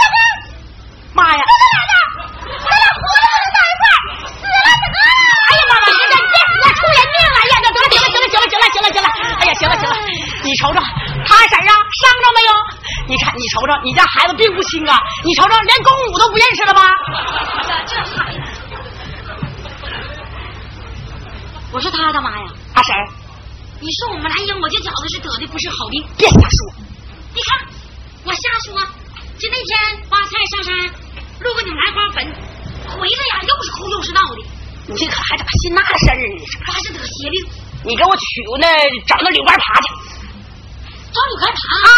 [1.24, 1.40] 妈呀！
[1.40, 3.98] 咱俩活着还在一块儿，
[4.28, 5.08] 死了怎么了？
[5.48, 7.36] 哎呀妈妈，这这别别出人命了！
[7.40, 9.08] 哎呀，这得了，行了，行了，行了，行了，行了，行了！
[9.40, 9.96] 哎呀，行了，行了，
[10.44, 10.78] 你瞅瞅，
[11.24, 12.52] 他婶啊，伤着没有？
[13.08, 15.00] 你看，你瞅瞅，你家孩子病不轻啊！
[15.24, 16.84] 你瞅瞅，连公母都不认识了吧？
[16.84, 18.40] 呀，这孩子，
[21.72, 22.52] 我是他的妈呀！
[22.74, 23.08] 大婶儿，
[23.80, 26.04] 你说我们兰英，我就觉得是得的不是好病。
[26.18, 26.72] 别瞎说，
[27.32, 27.66] 你看，
[28.24, 28.74] 我瞎说，
[29.38, 30.72] 就那天花菜上山，
[31.40, 32.24] 路过你们兰花坟，
[32.94, 34.42] 回来呀，又是哭又是闹的，
[34.88, 36.24] 你这可还咋信那事儿呢？
[36.46, 37.36] 这还是得邪病，
[37.84, 38.22] 你给我取
[38.60, 38.66] 那
[39.06, 39.86] 找那柳干爬去
[41.10, 41.88] 找柳干爬啊！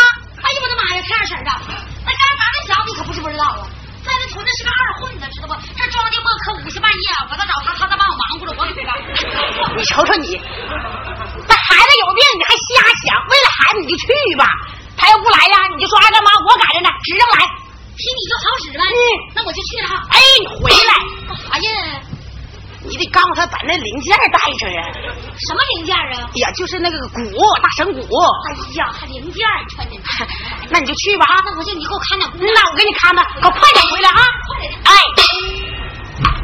[0.40, 1.50] 哎呀，我的妈呀，太二婶啊！
[2.04, 3.68] 那干啥那小你可不是不知道啊，
[4.04, 5.52] 在那屯子是个二混子，知道不？
[5.76, 8.92] 这庄稼磨可五十半夜，我再找他，他再把我忙活了，我给谁干。
[9.76, 10.40] 你瞅瞅你，
[11.46, 14.06] 那孩子有病你还瞎想，为了孩子你就去
[14.36, 14.48] 吧。
[14.96, 17.65] 他要不来呀，你就说二大妈我赶着呢，指着来。
[17.96, 18.80] 听你就好使呗。
[18.84, 18.98] 嗯
[19.34, 20.04] 那我就去了哈。
[20.10, 20.92] 哎，你回来，
[21.28, 21.70] 干啥呀？
[22.88, 24.80] 你得告诉他把那零件带上呀。
[25.38, 26.28] 什么零件啊？
[26.30, 27.20] 哎呀，就是那个鼓，
[27.62, 27.98] 大神鼓。
[28.00, 29.96] 哎呀，还零件儿穿的。
[30.70, 31.40] 那你就去吧啊。
[31.44, 32.30] 那我就你给我看点。
[32.54, 34.20] 那我给你看吧，可快点回来啊！
[34.46, 34.92] 快点哎，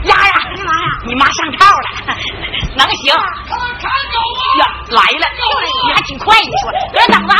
[0.05, 0.89] 丫呀，干嘛呀？
[1.07, 2.17] 你妈上套了，
[2.77, 3.15] 能行？
[3.15, 5.27] 呀，来了，
[5.87, 7.39] 你还挺快，你说，别等着啊！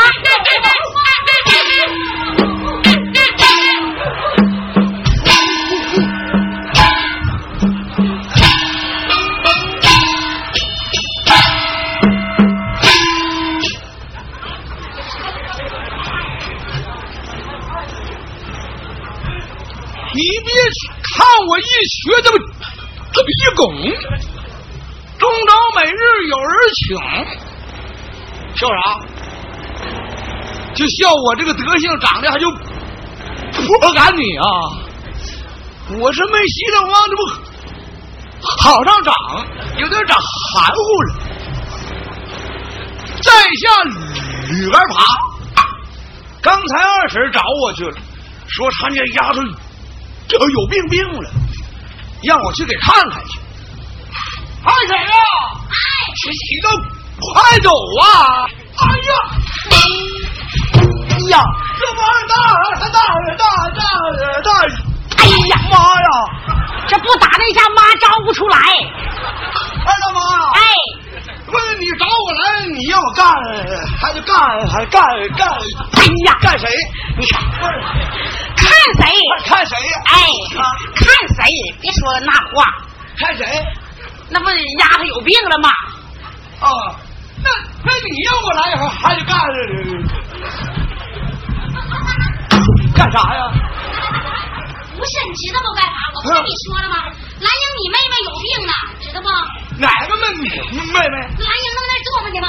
[30.75, 34.45] 就笑我这个德性长得还就不赶你啊！
[35.99, 37.25] 我是没稀的往这不
[38.41, 39.13] 好上长，
[39.77, 41.15] 有点长含糊了。
[43.21, 43.83] 在下
[44.49, 44.95] 吕儿爬，
[46.41, 47.97] 刚才二婶找我去了，
[48.47, 49.41] 说他家丫头
[50.27, 51.29] 这有病病了，
[52.23, 53.39] 让我去给看看去。
[54.63, 55.13] 二婶啊，
[57.19, 57.69] 快走
[58.01, 58.03] 啊！
[58.75, 59.13] 哎呀，
[59.69, 59.77] 哎
[61.33, 61.43] 呀，
[61.79, 62.31] 这玩意儿大
[62.79, 62.99] 大大
[63.37, 63.81] 大大
[64.41, 64.49] 大！
[65.17, 66.07] 哎呀，妈呀！
[66.87, 68.57] 这不打那下妈招不出来。
[68.57, 70.19] 二大妈，
[70.53, 70.61] 哎，
[71.47, 73.33] 问你找我来，你让我干，
[73.99, 74.37] 还得干，
[74.69, 75.01] 还干
[75.35, 75.49] 干。
[75.49, 76.69] 哎呀，干谁？
[77.17, 77.41] 你看
[78.55, 79.11] 看谁？
[79.45, 80.01] 看谁呀？
[80.05, 80.15] 哎，
[80.95, 81.51] 看谁？
[81.81, 82.65] 别说那话，
[83.17, 83.45] 看谁？
[84.29, 85.69] 那不丫头有病了吗？
[86.59, 86.69] 啊，
[87.43, 87.49] 那
[87.83, 89.39] 那你让我来，还还得干，
[92.95, 93.39] 干啥呀？
[94.95, 95.93] 不是，你知道不干啥？
[96.15, 96.95] 我不跟你说了吗？
[97.39, 99.27] 兰英，你妹妹有病呢，知道不？
[99.81, 101.15] 哪个妹妹妹妹？
[101.19, 102.47] 兰英那在那坐着呢吗？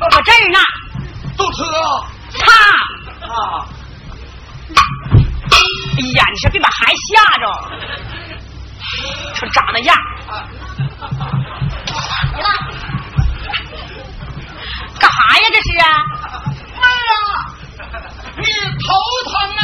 [0.00, 0.58] 我这儿呢，
[1.36, 2.08] 坐车啊？
[2.40, 2.44] 他。
[3.28, 3.32] 啊，
[4.74, 5.54] 哎
[6.14, 7.44] 呀，你说别把孩子吓着，
[9.34, 9.96] 说长那样，
[12.32, 12.48] 来了，
[14.98, 15.44] 干啥呀？
[15.52, 15.84] 这是啊？
[16.80, 16.82] 妹
[17.12, 17.14] 啊，
[18.36, 18.44] 你
[18.82, 18.88] 头
[19.30, 19.62] 疼啊？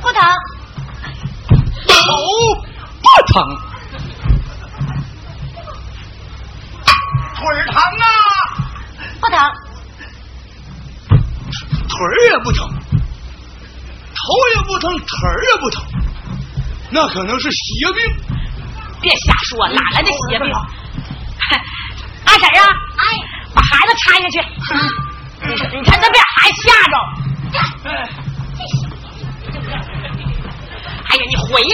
[0.00, 0.20] 不疼，
[1.86, 1.96] 头
[3.02, 3.34] 不疼，
[7.34, 8.06] 腿儿疼啊？
[9.20, 9.36] 不疼，
[11.88, 12.68] 腿儿也不疼，
[14.14, 14.22] 头
[14.54, 15.82] 也不疼，腿儿也不疼，
[16.90, 18.02] 那可能是邪病。
[19.00, 20.52] 别瞎说，哪来的邪病？
[22.26, 22.68] 阿婶啊，
[22.98, 23.18] 哎，
[23.54, 24.38] 把孩子拆下去。
[25.40, 26.96] 你看这别孩子吓着。
[27.84, 27.90] 哎，
[31.04, 31.68] 哎呀，你回来，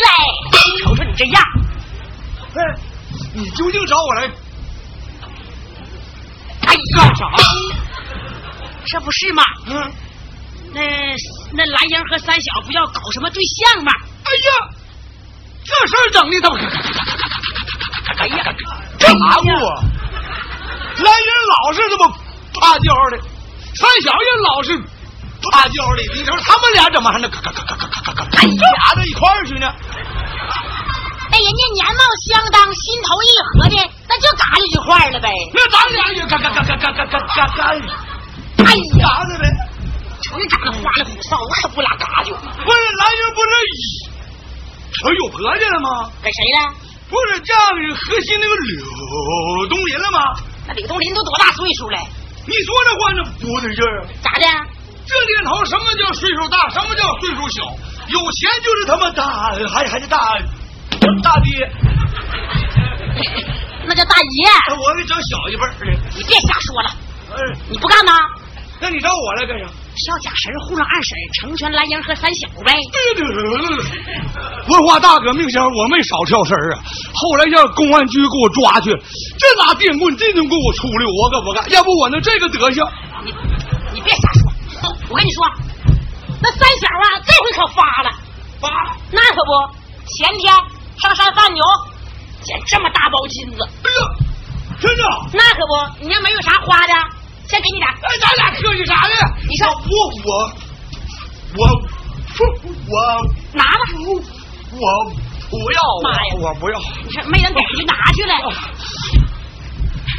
[0.82, 1.42] 瞅瞅你这样，
[2.54, 2.60] 哎，
[3.32, 4.28] 你究竟找我来
[6.60, 7.30] 干啥？
[8.86, 9.42] 这不是吗？
[9.66, 9.92] 嗯，
[10.72, 10.80] 那
[11.52, 13.92] 那蓝英和三小不要搞什么对象吗？
[14.24, 14.68] 哎呀，
[15.64, 16.58] 这事儿整的他妈，
[18.18, 18.44] 哎呀，
[18.98, 19.82] 干啥不啊？
[20.96, 22.06] 蓝英老是这么
[22.54, 23.18] 怕叫的，
[23.74, 24.80] 三小也老是
[25.52, 29.72] 怕叫的，你说他们俩怎么还能咔咔咔咔咔咔咔咔俩在一块儿去呢？
[31.30, 33.76] 那人家年貌相当，心头一合的，
[34.08, 35.28] 那就嘎一块儿了呗。
[35.52, 37.64] 那咱俩也嘎嘎嘎嘎嘎嘎嘎嘎嘎，
[38.64, 39.44] 哎呀，嘎的呗。
[40.22, 42.34] 瞅你长得花里胡哨，我可不俩嘎就。
[42.34, 43.76] 不是蓝英不是一，
[45.02, 46.10] 他有婆家了吗？
[46.22, 46.74] 给谁了？
[47.10, 50.18] 不是嫁给河西那个柳东林了吗？
[50.66, 51.98] 那李东林都多大岁数了？
[52.46, 54.06] 你说这话那不对劲儿啊！
[54.22, 54.46] 咋的？
[55.06, 57.62] 这年头什么叫岁数大，什么叫岁数小？
[58.08, 60.18] 有钱就是他妈大，还还是大
[61.22, 61.70] 大爹。
[63.86, 64.48] 那叫大爷。
[64.76, 65.86] 我给找小一辈儿的。
[66.16, 66.90] 你别瞎说了，
[67.30, 67.36] 嗯，
[67.70, 68.12] 你不干呐？
[68.80, 69.66] 那你找我来干啥？
[69.96, 72.74] 小假神护上二婶，成全蓝英和三小呗。
[74.68, 76.82] 文化大革命前我没少挑事儿啊，
[77.14, 78.90] 后来让公安局给我抓去，
[79.38, 81.70] 这拿电棍这能给我出溜，我可不干。
[81.70, 82.84] 要不我那这个德行，
[83.24, 83.32] 你
[83.94, 84.43] 你别瞎说，
[85.10, 85.44] 我跟你说，
[86.40, 88.10] 那三小啊，这回可发了，
[88.60, 88.68] 发
[89.10, 89.50] 那可不，
[90.16, 90.52] 前天
[90.98, 91.62] 上山贩牛，
[92.42, 94.00] 捡这么大包金子，哎呀，
[94.80, 95.02] 真的。
[95.32, 96.92] 那可不，你要没有啥花的，
[97.48, 97.88] 先给你点。
[97.88, 99.14] 哎，咱俩客气啥呢？
[99.48, 99.74] 你说我
[100.24, 100.52] 我
[101.56, 101.66] 我
[102.38, 102.40] 我
[102.88, 102.94] 我
[103.52, 103.78] 拿吧，
[104.72, 104.78] 我
[105.50, 106.78] 不要啊，妈呀我不要。
[107.04, 108.34] 你说没人给就拿去了，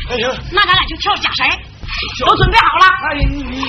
[0.10, 1.46] 那行，那咱俩就跳假神，
[2.26, 3.64] 都准备好了，哎你你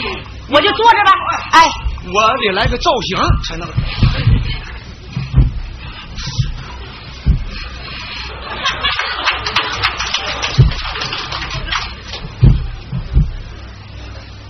[0.48, 1.12] 我就坐着吧。
[1.52, 1.68] 哎，
[2.12, 3.68] 我得来个造型才能。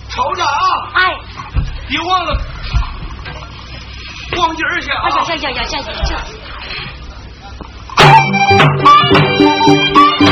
[0.09, 0.49] 瞅着啊，
[0.95, 1.15] 哎，
[1.87, 2.35] 别忘了
[4.35, 5.03] 光筋儿去啊！
[5.03, 6.23] 哎呀呀呀呀呀呀！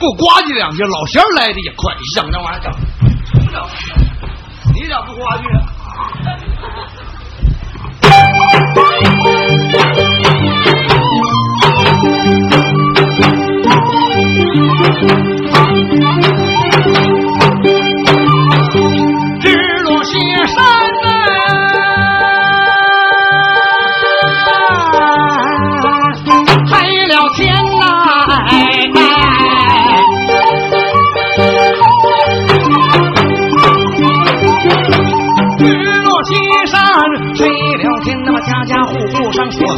[0.00, 2.72] 的，你给我呱唧两句，老乡来的也快，你整那玩意儿整，
[4.74, 5.68] 你咋不呱唧啊？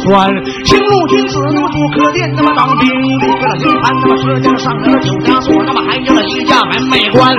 [0.03, 0.43] 户上锁栓。
[0.65, 7.35] 青路君子那么住客店，那么当兵离开了营盘，那么舌尖上了酒家所，那么还有了一家门楣关。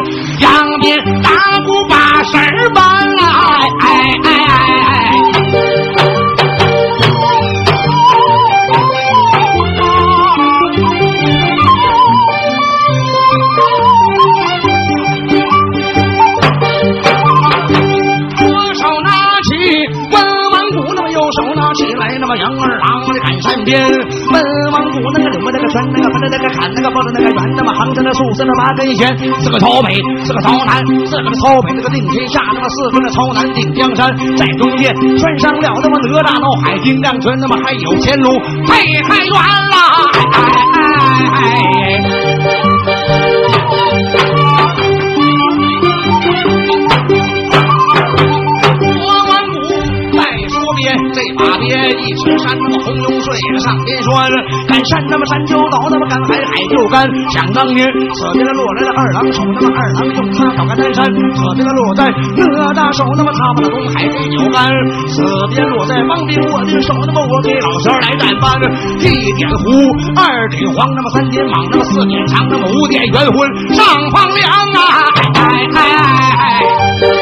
[25.03, 29.17] 我那个扭那个圈，那个那个那个砍，那个抱着那个圆，那么横着那竖着那八根弦。
[29.41, 34.15] 四个朝北，四个朝南，四个朝北那个定天下，那么四分的朝南定江山。
[34.37, 39.79] 在中间穿上了那么哪吒闹海金刚拳，那么还有乾隆配太原啦！
[40.13, 40.83] 哎哎
[41.33, 42.54] 哎哎。
[51.15, 51.71] 这把鞭
[52.03, 54.11] 一尺山，那么红油水上边拴，
[54.67, 57.07] 赶山那么山就倒，那么赶海海就干。
[57.31, 64.67] 想当年，此边的落来了二郎手，那么二郎用他挑干南山；此边的落在哪吒手，那么他把那东海给扭干。
[65.07, 65.23] 此
[65.55, 68.59] 边落在王兵我的手，那么我给老仙来战班。
[68.99, 69.71] 一点胡，
[70.19, 74.83] 二点黄，那么三点蟒，那么四点长，那么五点圆昏，上房梁啊！
[75.15, 75.81] 哎哎哎
[76.43, 77.14] 哎。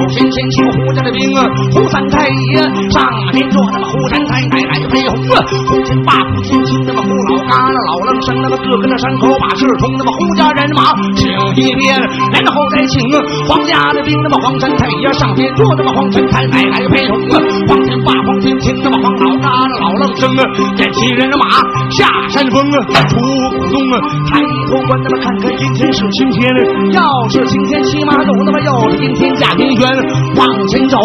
[0.00, 2.56] 两边打鼓开了声，那么首先先请胡家的兵啊，胡三太爷
[2.90, 12.00] 上天坐那么胡三太奶奶陪红啊，胡天霸胡天青那么胡老嘎那老愣生那么哥哥那山口把事通那么胡家人马请一遍，
[12.32, 13.00] 然后再请
[13.46, 17.36] 皇家的兵那么黄三太爷上天坐那么黄三太奶奶陪红啊，
[17.68, 20.42] 黄天霸黄天青那么黄老嘎那老愣生啊，
[20.76, 21.44] 点齐人马
[21.90, 23.20] 下山峰啊，出
[23.58, 23.94] 古洞啊，
[24.30, 24.40] 抬
[24.70, 26.48] 头观那么看看今天是晴天，
[26.92, 29.89] 要是晴天骑马走那么要是阴天驾平原，
[30.36, 30.98] 往前走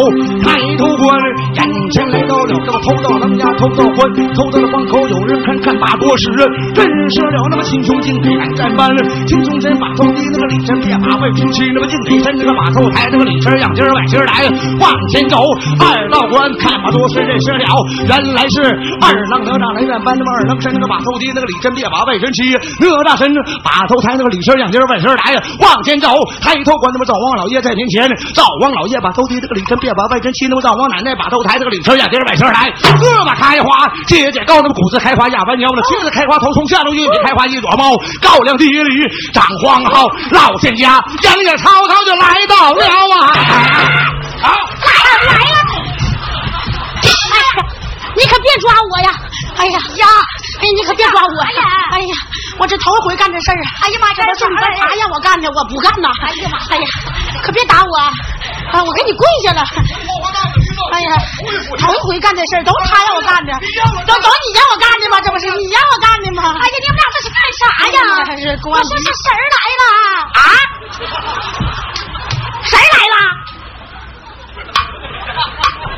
[0.43, 1.17] 抬头观，
[1.53, 6.29] 眼前来到了那么偷到楞呀偷到关，偷到了关口有人看看把多时，
[6.73, 8.89] 震慑了那么秦琼进北南战班，
[9.27, 14.45] 秦琼身把头低那个李山别把外出去那么进北山那个马头抬那个李身仰肩外身来，
[14.79, 15.37] 往前走
[15.79, 17.65] 二道关看把多时认识了，
[18.07, 18.61] 原来是
[19.01, 23.33] 二郎哪吒来院班那么二郎山那个把头低那个李身别把外身骑，哪吒身
[23.63, 26.09] 把头抬那个李身仰肩外身来，往前走
[26.41, 32.65] 抬头观那么赵王老爷在面前，赵王老爷把头低这个李身别把外身骑，那么赵王奶奶把头抬这个李身仰肩外身来，
[32.97, 38.89] 胳膊开花，节节高那么骨子开花压弯腰了，茄子开花头从下头玉米开花一朵猫，高粱地里
[39.31, 43.33] 长黄蒿，老仙家杨家曹操就来到了啊！
[44.41, 44.49] 好。
[45.25, 45.61] 来了！
[47.05, 47.49] 哎呀，
[48.17, 49.09] 你可别抓我呀！
[49.57, 50.05] 哎呀呀！
[50.59, 51.41] 哎，你可别抓我！
[51.41, 51.61] 哎呀
[51.91, 52.15] 哎呀，
[52.57, 53.67] 我这头回干这事儿啊！
[53.83, 55.49] 哎呀妈这都是你干啥让我干的？
[55.51, 56.09] 我不干呐！
[56.23, 56.87] 哎呀妈哎呀，
[57.43, 57.99] 可别打我！
[58.71, 59.63] 啊，我给你跪下了！
[60.91, 61.17] 哎呀，
[61.79, 63.53] 头一回干这事儿都是他让我干的，
[64.07, 65.21] 都都你让我干的吗？
[65.21, 66.55] 这不是你让我干的吗？
[66.59, 67.99] 哎呀，你们俩这是干啥呀？
[68.37, 69.83] 是公我安局说是神儿来了
[70.35, 70.43] 啊！
[72.63, 73.17] 谁来了？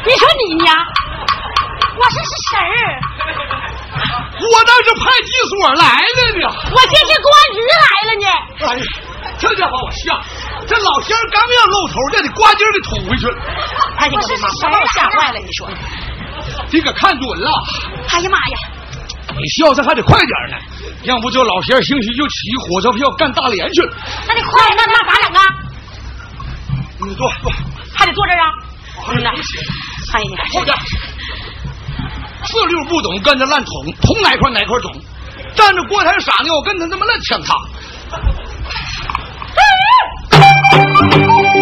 [0.05, 0.70] 你说你呢？
[1.97, 2.72] 我说是神儿，
[4.39, 6.43] 我那是派出所来了呢。
[6.72, 8.26] 我这是公安局来了呢。
[8.68, 8.82] 哎呀，
[9.39, 10.13] 这家把我吓！
[10.68, 13.36] 这老仙儿刚要露头，这得呱唧儿给捅回去了。
[13.97, 14.47] 哎呀，我的妈！
[14.49, 15.70] 我把我吓坏了，你说？
[16.72, 17.51] 你可看准了，
[18.09, 18.57] 哎呀妈呀！
[19.38, 20.57] 你笑这还得快点呢，
[21.03, 23.93] 要不就老仙兴许就起火车票干大连去了。
[24.28, 25.41] 那你快那那咋整啊？
[26.99, 27.51] 你坐坐，
[27.93, 28.45] 还得坐这儿啊？
[29.07, 30.76] 哎呀，后边
[32.45, 34.91] 四六不懂，跟着乱捅，捅哪块哪块肿。
[35.55, 37.55] 站着锅台傻尿，跟他他妈乱抢他。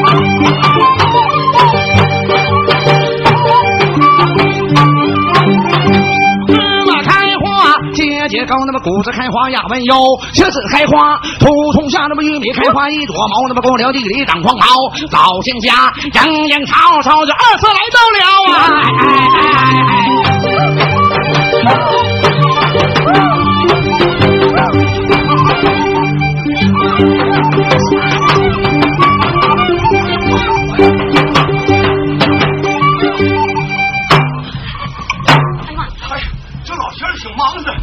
[0.05, 0.11] 芝
[6.85, 9.95] 麻开花节节高，那么谷子开花压弯腰；
[10.33, 14.65] 茄子开花，土从下，那么玉米开花一朵毛，那么公了地里长黄毛。
[15.11, 15.91] 老仙家
[16.25, 18.19] 迎迎曹操就二次来到了
[18.53, 18.55] 啊！
[37.35, 37.73] 忙着，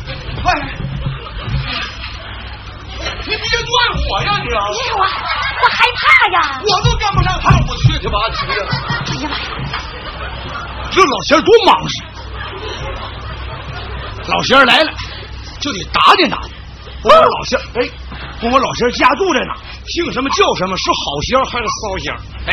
[0.42, 0.52] 快！
[3.24, 3.72] 你别断
[4.08, 4.48] 我呀你！
[4.48, 4.58] 哎呀
[4.96, 6.36] 我我害怕呀！
[6.62, 8.52] 我都跟不上趟，我去去吧去的。
[8.52, 9.44] 哎呀妈呀！
[10.90, 11.94] 这老仙儿多忙实，
[14.28, 14.92] 老仙儿来了
[15.60, 16.52] 就得打点打点。
[17.04, 17.88] 问我老仙儿，哎，
[18.42, 19.54] 问我老仙儿家住在哪？
[19.88, 20.76] 姓什么叫什么？
[20.76, 22.20] 是好仙儿还是骚仙儿？
[22.46, 22.52] 哎，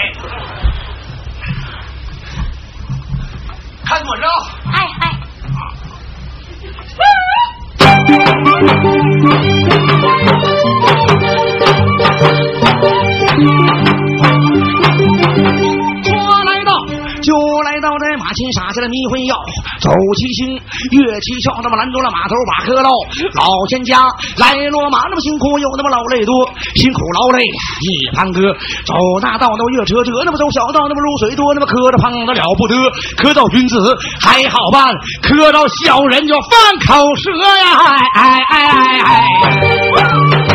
[3.86, 4.50] 看准着啊！
[4.74, 5.19] 哎哎，
[8.46, 10.19] 说来到就来
[18.40, 19.36] 到这马前撒下了迷魂药，
[19.82, 20.56] 走七星，
[20.92, 22.90] 越七窍，那么拦住了马头把磕喽。
[23.36, 26.32] 老仙家来落马，那么辛苦有那么劳累多，
[26.76, 28.56] 辛苦劳累一番歌。
[28.86, 32.76] 走大道那么越车辙，那么走小道那么入水多，那么磕着胖的了不得，
[33.18, 33.76] 磕到君子
[34.22, 37.68] 还好办，磕到小人就犯口舌呀！
[38.16, 39.28] 哎哎哎哎！
[39.96, 40.49] 拦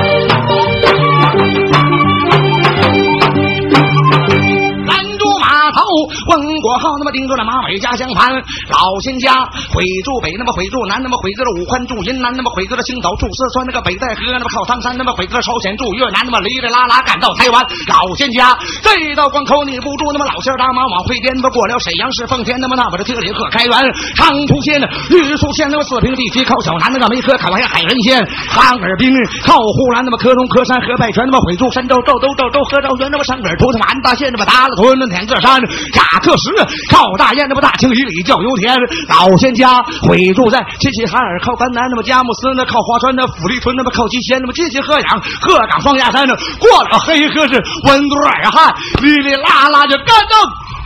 [6.05, 8.33] 马头，问国号，那么盯住了马尾加相盘。
[8.69, 9.33] 老仙家
[9.73, 17.65] 毁住北，那么毁住南，那么毁住了武汉，住云南，那么毁住了青岛，住四川，那个北戴河，那么靠唐山，那么毁住了朝鲜，住越南，那么哩哩啦啦赶到台湾。
[17.89, 23.73] 老仙家这道关口你不住，那么老仙儿大马往回颠，那么过了沈阳市奉天，那么那边的特里鹤开元，
[24.17, 24.81] 长途县、
[25.11, 29.13] 玉树县，那么四平地区靠小南，那个梅河靠海海人县，哈尔滨
[29.45, 35.61] 靠呼兰，那么科中科山河拜泉，那么毁住山州赵州赵州河昭园，那么上边头他妈安大县，那么达了屯那天个山
[35.95, 36.51] 雅克什
[36.91, 38.77] 靠大雁，那么大清洗里叫油田，
[39.09, 50.37] 老仙家毁住在齐齐哈尔靠甘南，那么佳木斯那靠华川那府里屯，那么靠吉县，那么吉齐鹤阳鹤岗双鸭山，那过了黑河是温都尔汗，哩哩啦啦就干到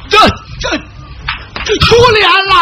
[0.09, 0.19] 这
[0.61, 0.77] 这
[1.65, 2.55] 这出脸了！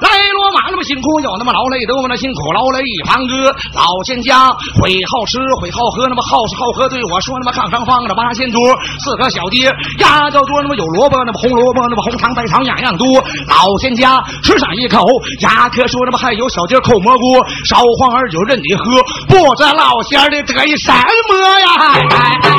[0.00, 3.50] 来罗马那么辛苦，有那么劳累得我那辛苦劳累一旁哥。
[3.74, 8.60] 老仙家会好吃会好喝，那么好吃好喝对我说那么炕上放着八仙桌，
[9.00, 13.06] 四个小碟压脚桌，那么有萝卜那么红萝卜那么红糖白糖样样多。
[13.48, 15.04] 老仙家吃上一口，
[15.40, 21.66] 牙科说那么还有小碟扣蘑菇，烧黄二酒任你喝，不知老仙儿的得意什么呀？
[21.78, 22.52] 哎哎哎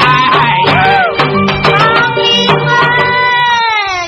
[0.70, 1.02] 哎！
[1.64, 2.26] 帮兵
[2.68, 2.72] 啊，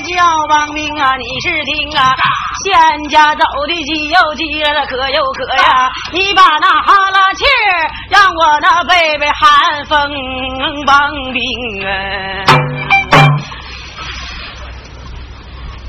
[0.04, 0.16] 叫
[0.48, 1.16] 帮兵啊！
[1.16, 2.14] 你是听啊，
[2.62, 5.90] 仙家走的急又急了，渴又渴呀！
[6.12, 10.10] 你把那哈拉气儿让我那背背寒风
[10.86, 11.42] 帮兵
[11.84, 12.44] 啊！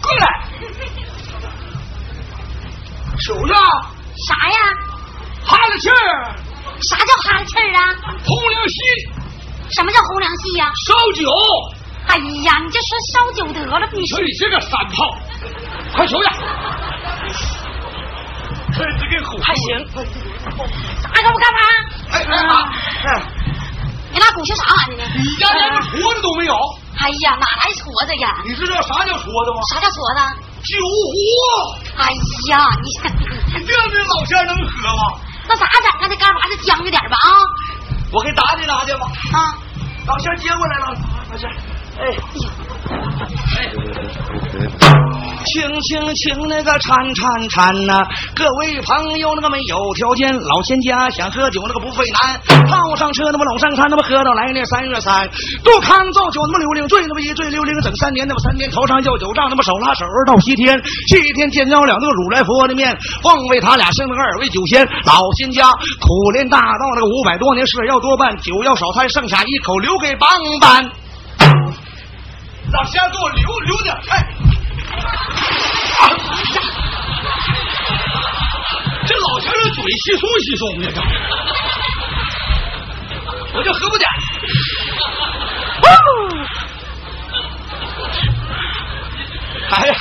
[0.01, 0.25] 过来，
[3.19, 3.57] 手上
[4.27, 4.57] 啥呀？
[5.45, 5.93] 哈拉气儿，
[6.81, 7.79] 啥叫哈拉气儿啊？
[8.25, 8.75] 红凉席，
[9.75, 11.29] 什么叫红凉戏呀、烧酒。
[12.05, 15.17] 哎呀，你就说烧酒得了，你说说你这个三炮，
[15.95, 16.31] 快求下！
[18.73, 19.85] 这这给唬还行，
[21.01, 21.59] 啥干不干嘛？
[22.11, 22.53] 哎哎妈！
[23.05, 23.21] 哎，
[24.11, 25.03] 你俩鼓学啥玩意呢？
[25.15, 26.53] 你家连个矬子都没有，
[26.97, 28.27] 哎呀，哪来矬子呀？
[28.45, 29.61] 你知道啥叫矬子吗？
[29.69, 30.19] 啥叫矬子？
[30.63, 31.13] 酒壶，
[32.01, 32.09] 哎
[32.49, 32.89] 呀，你
[33.53, 35.21] 你这样的老仙能喝吗？
[35.47, 36.07] 那咋整啊？
[36.09, 37.29] 这干嘛就将就点吧啊
[38.11, 39.05] 我给打你打去吧。
[39.33, 39.53] 啊！
[40.07, 40.95] 老仙接过来了，
[41.31, 41.53] 老仙儿，
[41.99, 42.01] 哎。
[45.43, 48.03] 轻轻轻那个颤颤颤呐、
[48.35, 55.29] 各位朋友那个没有条件，老仙家想喝酒那个不费难，套上车那么老上山那么喝到来年三月三，
[55.63, 65.69] 杜康造酒那么溜溜醉那么一醉溜溜整三年那么三年头上要酒账那么手拉手到西天，西天见着了那个如来佛的面，奉为他俩生了个二位酒仙，老仙家
[65.99, 70.29] 苦练大道那个五百多年事要多办，酒要少摊，剩下一口留给帮
[70.59, 70.89] 办。
[72.71, 74.52] 老仙给我留留点，哎。
[75.99, 76.03] 啊
[79.05, 80.85] 这老乡这嘴稀松稀松的，
[83.53, 84.09] 我就喝不点。
[89.69, 89.93] 哎呀，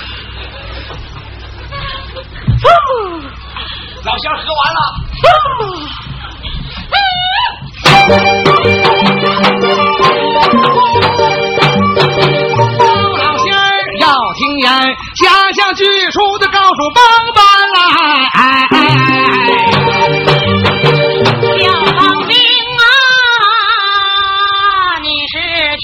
[4.05, 4.81] 老乡喝完了。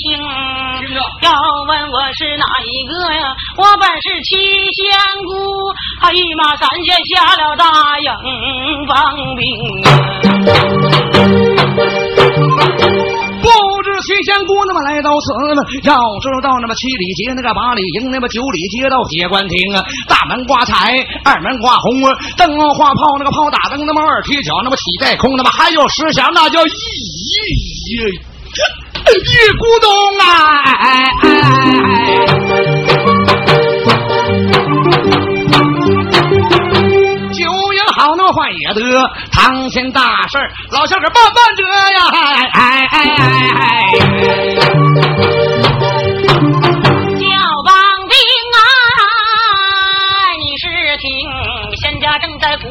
[0.09, 0.17] 听？
[1.23, 1.31] 要
[1.69, 3.37] 问我是哪一个呀？
[3.57, 4.37] 我本是七
[4.73, 4.89] 仙
[5.25, 5.31] 姑，
[6.01, 8.11] 他一马三仙下了大营
[8.89, 8.97] 帮
[9.37, 9.45] 兵。
[13.41, 13.49] 不
[13.83, 26.71] 知七仙姑那么来到此呢，要知道那么七里街那个八里营，那么九里街道铁官亭啊，大门挂彩，二门挂红啊，灯笼花炮那个炮打灯，那么二踢脚，那么起带空，那么还有十响，那叫一
[29.09, 29.89] 一一咕咚
[30.19, 30.23] 啊！
[30.81, 30.87] 哎
[31.23, 31.91] 哎哎
[37.33, 37.41] 酒
[37.73, 38.81] 也好，那么坏也得，
[39.33, 41.63] 堂前大事儿，老仙儿可慢慢折
[41.95, 41.99] 呀！
[42.13, 42.17] 哎
[42.53, 42.97] 哎哎
[43.59, 43.63] 哎！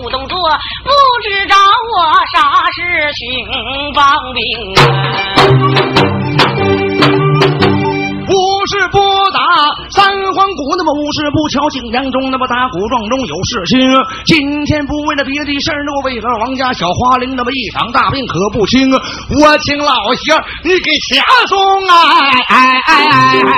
[0.10, 0.38] 动作，
[0.84, 0.92] 不
[1.24, 1.96] 知找我
[2.34, 2.38] 啥
[2.76, 2.80] 是
[3.14, 3.24] 寻
[3.94, 4.44] 帮兵
[4.76, 4.82] 啊。
[8.30, 9.00] 无事不
[9.32, 9.40] 打
[9.90, 10.04] 三
[10.34, 13.80] 皇鼓，那么无事不敲景阳钟，那么打鼓撞钟有事情。
[14.26, 18.92] 今天不为了别的事儿，那么为了王家小花灵，那么一场大病可不轻。
[18.92, 21.94] 我请老仙儿，你给掐松啊！
[22.20, 23.08] 哎哎哎
[23.48, 23.56] 哎！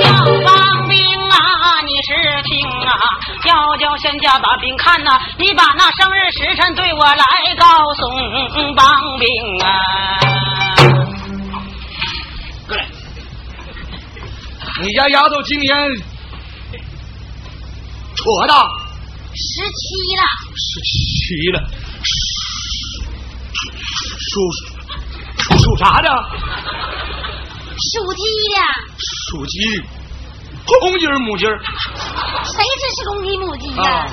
[0.00, 0.08] 要
[0.46, 0.96] 帮兵
[1.28, 1.36] 啊，
[1.84, 2.08] 你是
[2.48, 2.88] 听啊，
[3.48, 7.24] 要叫仙家把兵看呐、你把那生日时辰对我来
[7.58, 8.08] 告诉
[8.74, 9.28] 帮兵
[9.62, 9.70] 啊。
[12.68, 12.86] 过来，
[14.82, 15.88] 你家丫头今年
[18.16, 18.54] 多大
[19.34, 19.82] 十七
[20.16, 20.22] 了，
[20.54, 21.58] 十七了，
[24.30, 24.40] 属
[25.58, 26.08] 属啥的？
[27.92, 28.22] 属鸡
[28.54, 28.60] 的，
[29.30, 29.58] 属鸡，
[30.66, 31.58] 公鸡儿母鸡儿
[32.44, 34.06] 谁知是公鸡母鸡呀、啊？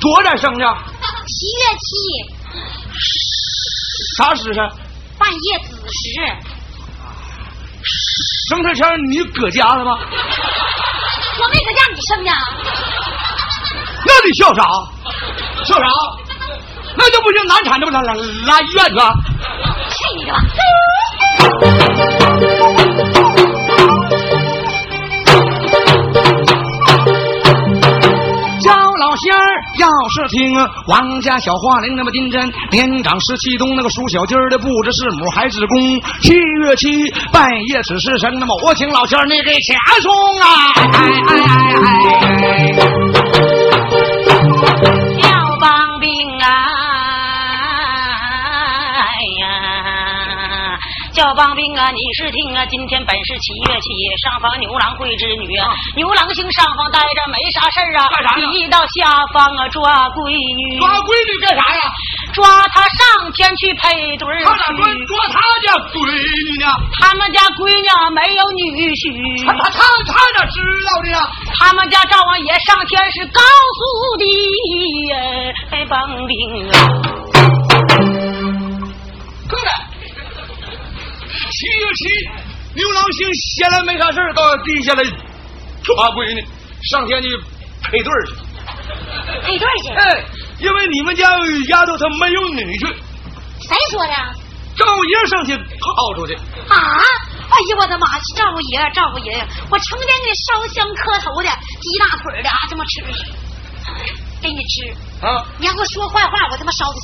[0.00, 0.64] 多点生的？
[1.26, 1.86] 七月七，
[4.16, 4.68] 啥时辰？
[5.18, 6.04] 半夜子时，
[8.48, 9.98] 生他前儿你搁家了吗？
[10.00, 12.30] 我没搁家，你生的？
[14.06, 14.62] 那你笑啥？
[15.64, 15.86] 笑啥？
[16.96, 19.12] 那就不行，难产这不拉拉拉医院去啊？
[19.90, 20.40] 去你的吧！
[29.22, 29.38] 今儿，
[29.78, 30.54] 要是听
[30.86, 35.78] 王家小花灵那么丁真，年长十七冬那个属小鸡儿的，不知是母还是公。
[36.22, 40.10] 七月七半夜此时辰，那么我请老仙儿你给钱送
[43.14, 43.19] 啊！
[51.30, 51.92] 叫帮兵啊！
[51.94, 52.66] 你是听啊？
[52.66, 53.86] 今天本是七月七，
[54.18, 55.70] 上方牛郎会织女啊。
[55.94, 61.82] 牛郎星上方待着没啥事儿啊，干啥呀一到下方啊抓闺女，抓闺女干啥呀？
[62.34, 65.06] 抓她上天去配对儿他咋抓去。
[65.06, 66.66] 抓他家闺女呢？
[66.98, 69.78] 他们家闺女没有女婿，他他他
[70.10, 71.22] 他咋知道的呀？
[71.62, 74.26] 他们家赵王爷上天是告诉的
[75.14, 75.14] 呀，
[75.70, 76.34] 哎，帮兵
[76.66, 76.74] 啊！
[79.46, 79.70] 哥们，
[81.60, 82.08] 七月七，
[82.72, 85.04] 牛郎星闲来没啥事到地下来
[85.84, 86.42] 抓闺女，
[86.88, 87.28] 上天去
[87.82, 88.32] 配对去。
[89.44, 89.92] 配对去？
[89.92, 90.24] 哎，
[90.58, 91.28] 因为你们家
[91.68, 92.86] 丫头她没有女婿，
[93.60, 94.12] 谁说的？
[94.74, 96.32] 赵爷上去泡出去。
[96.32, 96.40] 啊！
[96.72, 98.06] 哎呀，我的妈！
[98.34, 98.42] 赵
[98.72, 103.04] 爷，赵爷，我成天给烧香磕头的，鸡大腿的啊，这么吃，
[104.40, 104.80] 给你吃。
[105.26, 106.94] 啊，你要给我说坏话，我他妈烧他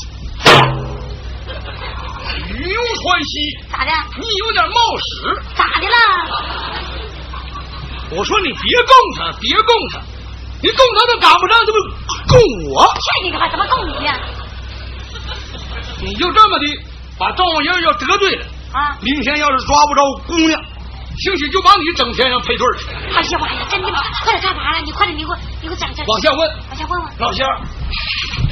[2.31, 2.43] 去！
[2.53, 3.33] 牛川西，
[3.71, 3.91] 咋的？
[4.21, 5.05] 你有点冒失。
[5.55, 5.97] 咋的了？
[8.11, 10.01] 我说你别供他，别供他，
[10.63, 11.79] 你供他都赶不上，这不
[12.29, 12.39] 供
[12.73, 12.87] 我？
[12.95, 13.49] 去你的吧！
[13.51, 14.13] 怎么供你呢？
[16.01, 16.67] 你就这么的
[17.19, 18.97] 把赵王爷要得罪了，啊！
[19.01, 20.61] 明天要是抓不着姑娘，
[21.19, 22.87] 兴许就把你整天上配对去。
[23.13, 23.67] 哎呀妈呀！
[23.71, 24.03] 真的吗？
[24.23, 24.81] 快点干嘛了？
[24.85, 26.05] 你快点，你给我，你给我整这。
[26.07, 27.13] 往下问，往下问问。
[27.19, 27.49] 老乡，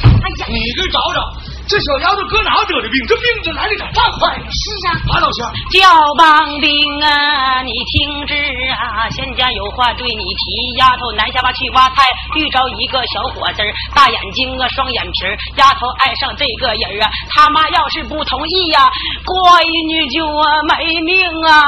[0.03, 1.21] 哎呀，你给找找，
[1.67, 3.07] 这小丫头搁哪得的病？
[3.09, 4.45] 这病这来的咋这么快呢？
[4.53, 5.89] 是啊，马，老乡，叫
[6.19, 6.71] 帮兵
[7.03, 8.35] 啊，你听旨
[8.77, 10.77] 啊，仙家有话对你提。
[10.79, 12.05] 丫头南下吧去挖菜，
[12.37, 15.37] 遇着一个小伙子儿，大眼睛啊，双眼皮儿。
[15.57, 18.91] 丫头爱上这个人儿啊，他妈要是不同意呀、
[19.25, 21.65] 闺女就啊没命啊，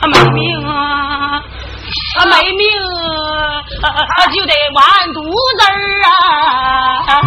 [0.00, 1.42] 啊没命啊。
[2.16, 2.66] 啊，没命
[3.82, 5.20] 啊，啊就得完犊
[5.58, 5.72] 子儿
[7.06, 7.20] 啊！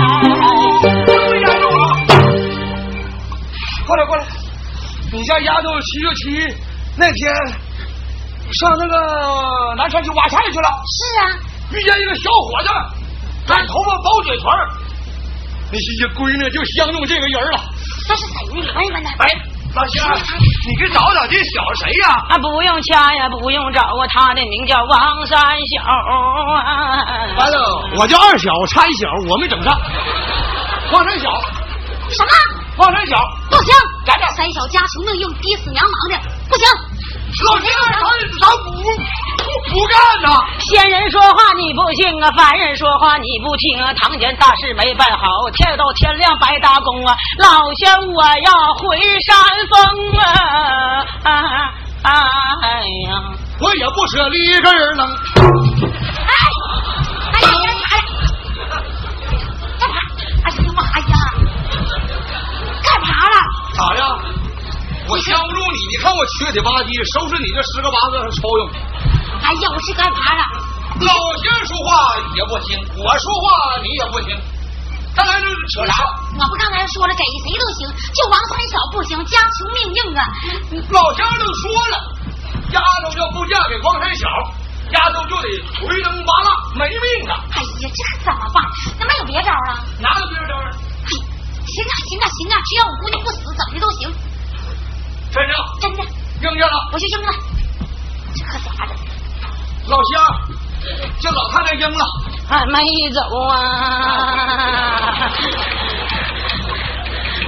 [3.88, 4.26] 过来过来，
[5.14, 6.56] 你家丫头七月七
[6.98, 7.34] 那天
[8.52, 11.24] 上那个南山去挖菜去了，是啊，
[11.72, 12.70] 遇见一个小伙子，
[13.48, 14.70] 短头发包嘴唇儿，
[15.72, 17.60] 你这闺女就相中这个人了。
[18.10, 18.62] 那是谁呢？
[18.62, 19.12] 你问一问他。
[19.24, 19.30] 哎，
[19.76, 20.18] 老乡，
[20.68, 22.12] 你给找找这小子谁呀？
[22.30, 25.40] 啊，不用掐呀，不用找啊，他的名叫王三
[25.72, 27.24] 小啊。
[27.38, 29.80] 完了，我叫二小，差一小，我没整上。
[30.92, 31.30] 王三小，
[32.10, 32.57] 什么？
[32.78, 33.18] 王三小，
[33.50, 33.74] 不行！
[34.06, 36.66] 咋的三小家穷命硬，逼死娘忙的，不行！
[37.46, 38.00] 老仙儿，他
[38.40, 38.80] 他不不
[39.70, 40.46] 不干呐！
[40.60, 43.94] 仙人说话你不信啊，凡人说话你不听啊。
[43.94, 47.16] 堂前大事没办好，天到天亮白搭工啊。
[47.40, 49.36] 老乡我要回山
[49.70, 49.80] 峰
[50.20, 50.24] 啊！
[51.24, 51.32] 啊
[52.04, 52.12] 啊
[52.62, 53.24] 哎呀！
[53.60, 55.06] 我也不舍离一个人能。
[55.08, 55.14] 哎，
[56.30, 56.36] 哎
[63.78, 64.02] 咋的？
[65.08, 68.62] 我降不住你，你看我缺铁吧唧，收拾你这十个八个超用。
[69.40, 70.42] 哎呀，我是干嘛了？
[70.98, 74.34] 老仙儿说话也不听，我说话你也不听，
[75.14, 75.94] 咱俩这扯啥？
[76.34, 77.86] 我不刚才说了，给谁都行，
[78.18, 80.22] 就王三小不行，家穷命硬啊！
[80.90, 81.96] 老仙儿都说了，
[82.74, 84.26] 丫头要不嫁给王三小，
[84.90, 85.48] 丫头就得
[85.86, 87.46] 回灯拔蜡，没命啊！
[87.54, 88.60] 哎呀，这可怎么办？
[88.98, 89.86] 那没有别招啊？
[90.02, 90.68] 哪有别招啊？
[91.06, 91.14] 嘿，
[91.78, 94.10] 行啊，行啊，行啊，只要我姑娘不死，怎么的都行。
[95.30, 96.04] 真的真的，
[96.42, 96.74] 应下了。
[96.92, 97.32] 我就扔了。
[98.34, 98.96] 这可咋整？
[99.88, 100.26] 老仙儿，
[101.22, 102.04] 这老太太扔了。
[102.50, 102.80] 还没
[103.14, 103.20] 走
[103.50, 103.56] 啊！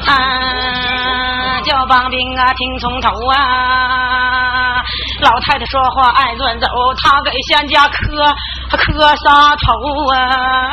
[0.06, 4.84] 啊，叫帮兵啊，听从头啊！
[5.22, 6.68] 老太太说话爱乱走，
[7.02, 8.36] 她给仙家磕
[8.78, 9.74] 磕仨头
[10.14, 10.69] 啊！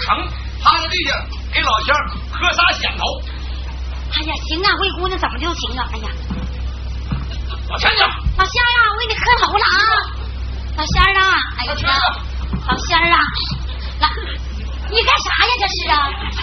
[0.00, 0.28] 成，
[0.62, 1.10] 趴在地下
[1.52, 3.04] 给老仙儿磕仨响头。
[4.14, 5.88] 哎呀，行啊，魏姑娘怎么就行啊？
[5.92, 6.08] 哎呀，
[7.68, 9.76] 往前点，老仙儿啊，我给你磕头了啊！
[10.76, 11.74] 老仙儿啊，哎呀，
[12.68, 13.18] 老仙儿啊，
[14.00, 14.08] 来，
[14.90, 15.52] 你干啥呀？
[15.58, 15.92] 这是啊？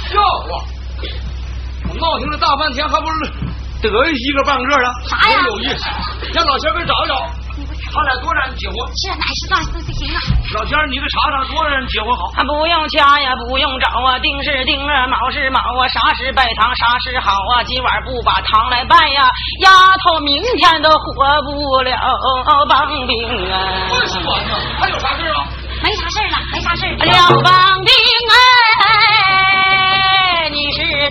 [0.09, 0.63] 笑话！
[1.89, 3.31] 我闹腾了大半天，还不是
[3.81, 5.85] 得意一个半个的，啥呀有意思。
[6.33, 7.29] 让老仙儿给找一找。
[7.91, 8.75] 他俩多少人结婚？
[8.95, 10.19] 是哪是算是行啊？
[10.55, 12.31] 老天儿，你给查查多少人结婚好？
[12.35, 19.29] 啊，不用掐呀，不用找啊，丁是丁啊，卯是卯啊，啥时拜堂啥时好啊，今晚不把堂来拜呀，
[19.61, 19.69] 丫
[20.03, 21.95] 头明天都活不了
[22.67, 23.13] 棒冰
[23.51, 23.55] 啊。
[23.89, 25.45] 不说呢，还有啥事啊？
[25.83, 26.93] 没啥事儿了，没啥事儿。
[26.93, 28.70] 了棒冰哎，你是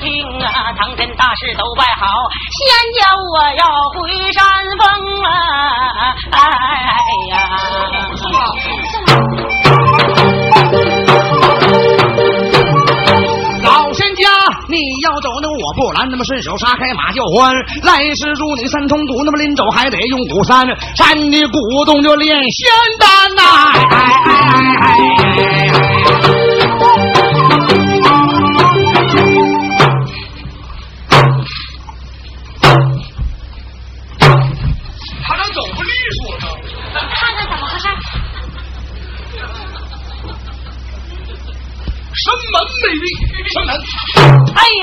[0.01, 0.09] 听
[0.43, 2.07] 啊，唐山大事都办好，
[2.57, 3.99] 先叫我要回
[4.33, 4.43] 山
[4.79, 4.83] 峰
[5.23, 5.29] 啊，
[6.33, 6.39] 哎
[7.31, 7.35] 呀。
[13.63, 14.23] 老仙家，
[14.69, 17.55] 你要走那我不拦，那么顺手杀开马就欢。
[17.83, 23.43] 来时如你三通鼓，那么临走还得用鼓山，山的鼓动就练仙丹呐、
[23.75, 24.33] 哎哎哎
[24.81, 24.89] 哎
[26.25, 26.40] 哎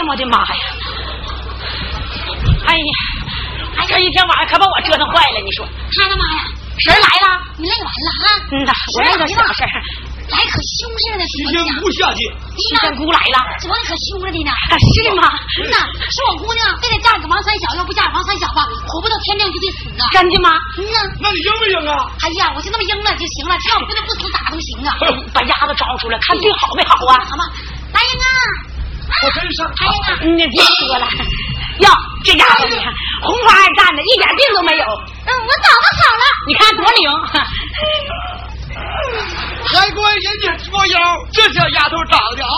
[0.07, 0.63] 我的妈呀！
[2.67, 2.93] 哎呀，
[3.77, 6.43] 哎，这一天晚上可把我折腾坏了，你说他的妈呀！
[6.79, 7.41] 谁来了？
[7.57, 8.25] 你累完了啊？
[8.51, 9.67] 嗯呐，我那个小事儿，
[10.29, 12.21] 来可凶似的，七仙昨天姑下界，
[12.55, 14.51] 七仙姑来了，昨天可凶了的呢。
[14.51, 15.23] 啊是吗？
[15.57, 15.77] 嗯呐，
[16.13, 20.05] 是我姑娘非得嫁给王三小，要不嫁给王三小吧，活不到天亮就得死啊。
[20.13, 20.53] 真的吗？
[20.77, 22.05] 嗯呐，那你应不应啊？
[22.21, 24.93] 哎呀，我就那么应了就行了，只要不能不死咋都行啊。
[25.33, 27.17] 把丫头招出来，看病好没好啊？
[27.25, 27.43] 好吧，
[27.89, 28.29] 大英啊，
[29.07, 29.67] 我真上。
[29.75, 31.05] 大英啊，嗯，别说了，
[31.79, 31.89] 哟，
[32.23, 32.93] 这丫头你看
[33.23, 36.23] 红花二站的，一点病都没有，嗯，我早都好了。
[36.47, 37.09] 你看多灵。
[39.67, 40.99] 还怪人家作妖，
[41.33, 42.55] 这小丫头长得啊，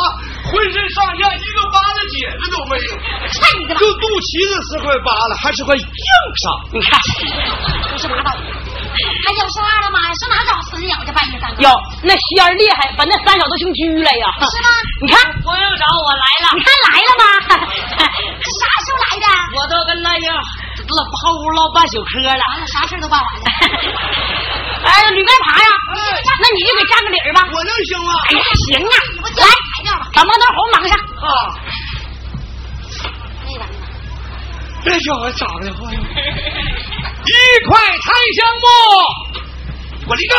[0.52, 5.84] 浑身上下一个疤了结子都没有，看你的，就肚脐子是块疤了，还是块硬
[6.36, 6.52] 伤。
[6.74, 7.00] 你看，
[7.92, 8.30] 胡说八道。
[9.26, 11.64] 还有说二了妈呀，上哪找死鸟去半夜三更？
[11.64, 11.70] 哟，
[12.04, 14.26] 那仙儿厉害，把那三小都姓居来呀。
[14.40, 14.68] 是吗？
[15.02, 17.24] 你看，朋友找我来了，你看来了吗？
[18.40, 19.26] 这 啥时候来的？
[19.58, 22.42] 我都跟那英老泡屋唠半宿嗑了。
[22.42, 23.46] 完了，啥事儿都办完了。
[24.80, 25.70] 哎，吕干爬呀，
[26.42, 27.44] 那你就给占个理儿吧。
[27.52, 28.14] 我能行吗？
[28.30, 29.48] 哎呀，行啊，我来。
[30.14, 30.98] 把毛头红绑上。
[30.98, 31.30] 啊，
[34.84, 37.34] 这小子长得坏，一
[37.68, 38.66] 块檀香木，
[40.08, 40.38] 我立正，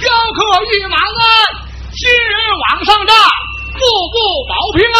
[0.00, 0.38] 雕刻
[0.72, 1.00] 玉马鞍，
[1.92, 3.14] 新人往上站，
[3.74, 4.16] 步步
[4.48, 4.98] 保平安。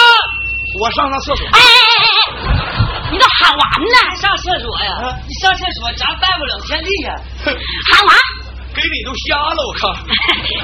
[0.79, 1.47] 我上趟厕所。
[1.53, 3.97] 哎哎哎哎哎，你都喊完呢？
[4.21, 4.91] 上厕所呀？
[5.27, 7.17] 你上厕所，咱拜不了天地呀。
[7.45, 8.15] 喊完？
[8.77, 9.89] 给你都瞎了，我看。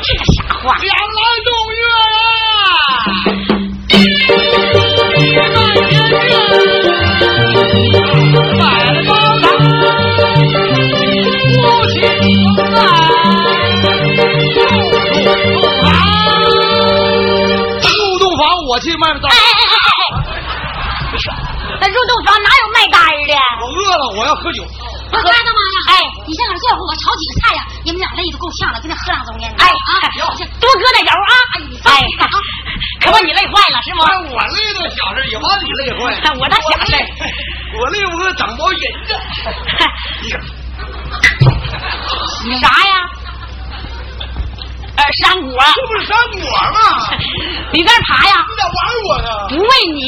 [0.03, 0.77] 这个傻话。
[0.77, 1.83] 两来动月
[2.13, 2.29] 呀，
[5.35, 5.49] 半
[5.89, 6.82] 天月，
[18.83, 19.39] 去外面当哎。
[19.39, 19.79] 哎哎哎
[21.13, 21.15] 哎！
[21.81, 23.35] 那入洞房哪有卖单儿的？
[23.61, 24.65] 我饿了，我要喝酒。
[25.13, 25.79] 我干他妈呀！
[25.93, 26.83] 哎你上哪儿坐会儿？
[26.89, 27.61] 我炒几个菜呀？
[27.85, 29.45] 你们俩累的够呛了，跟那喝两盅呢。
[29.61, 30.09] 哎啊，
[30.59, 31.33] 多搁点油啊！
[31.85, 32.01] 哎，
[33.05, 34.05] 可把你累坏了是吗？
[34.09, 36.17] 哎，我累的小事也把你累坏。
[36.41, 36.97] 我倒想累
[37.77, 39.13] 我累不过整包银子。
[42.61, 42.95] 啥呀？
[45.03, 46.39] 呃，山果，这不是山果
[46.71, 46.79] 吗？
[47.75, 48.47] 你在这爬呀？
[48.49, 49.29] 你咋玩我呢？
[49.49, 50.01] 不为你，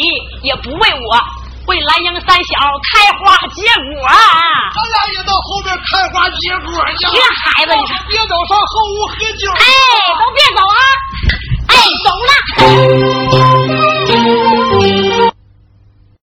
[0.43, 1.19] 也不为我，
[1.66, 2.55] 为兰英三小
[2.93, 4.15] 开花结果啊！
[4.75, 7.07] 咱俩也到后边开花结果去。
[7.11, 9.51] 这孩子你看别走上后屋喝酒。
[9.51, 9.66] 哎，
[10.15, 10.79] 都别走啊！
[11.69, 12.31] 哎，走了。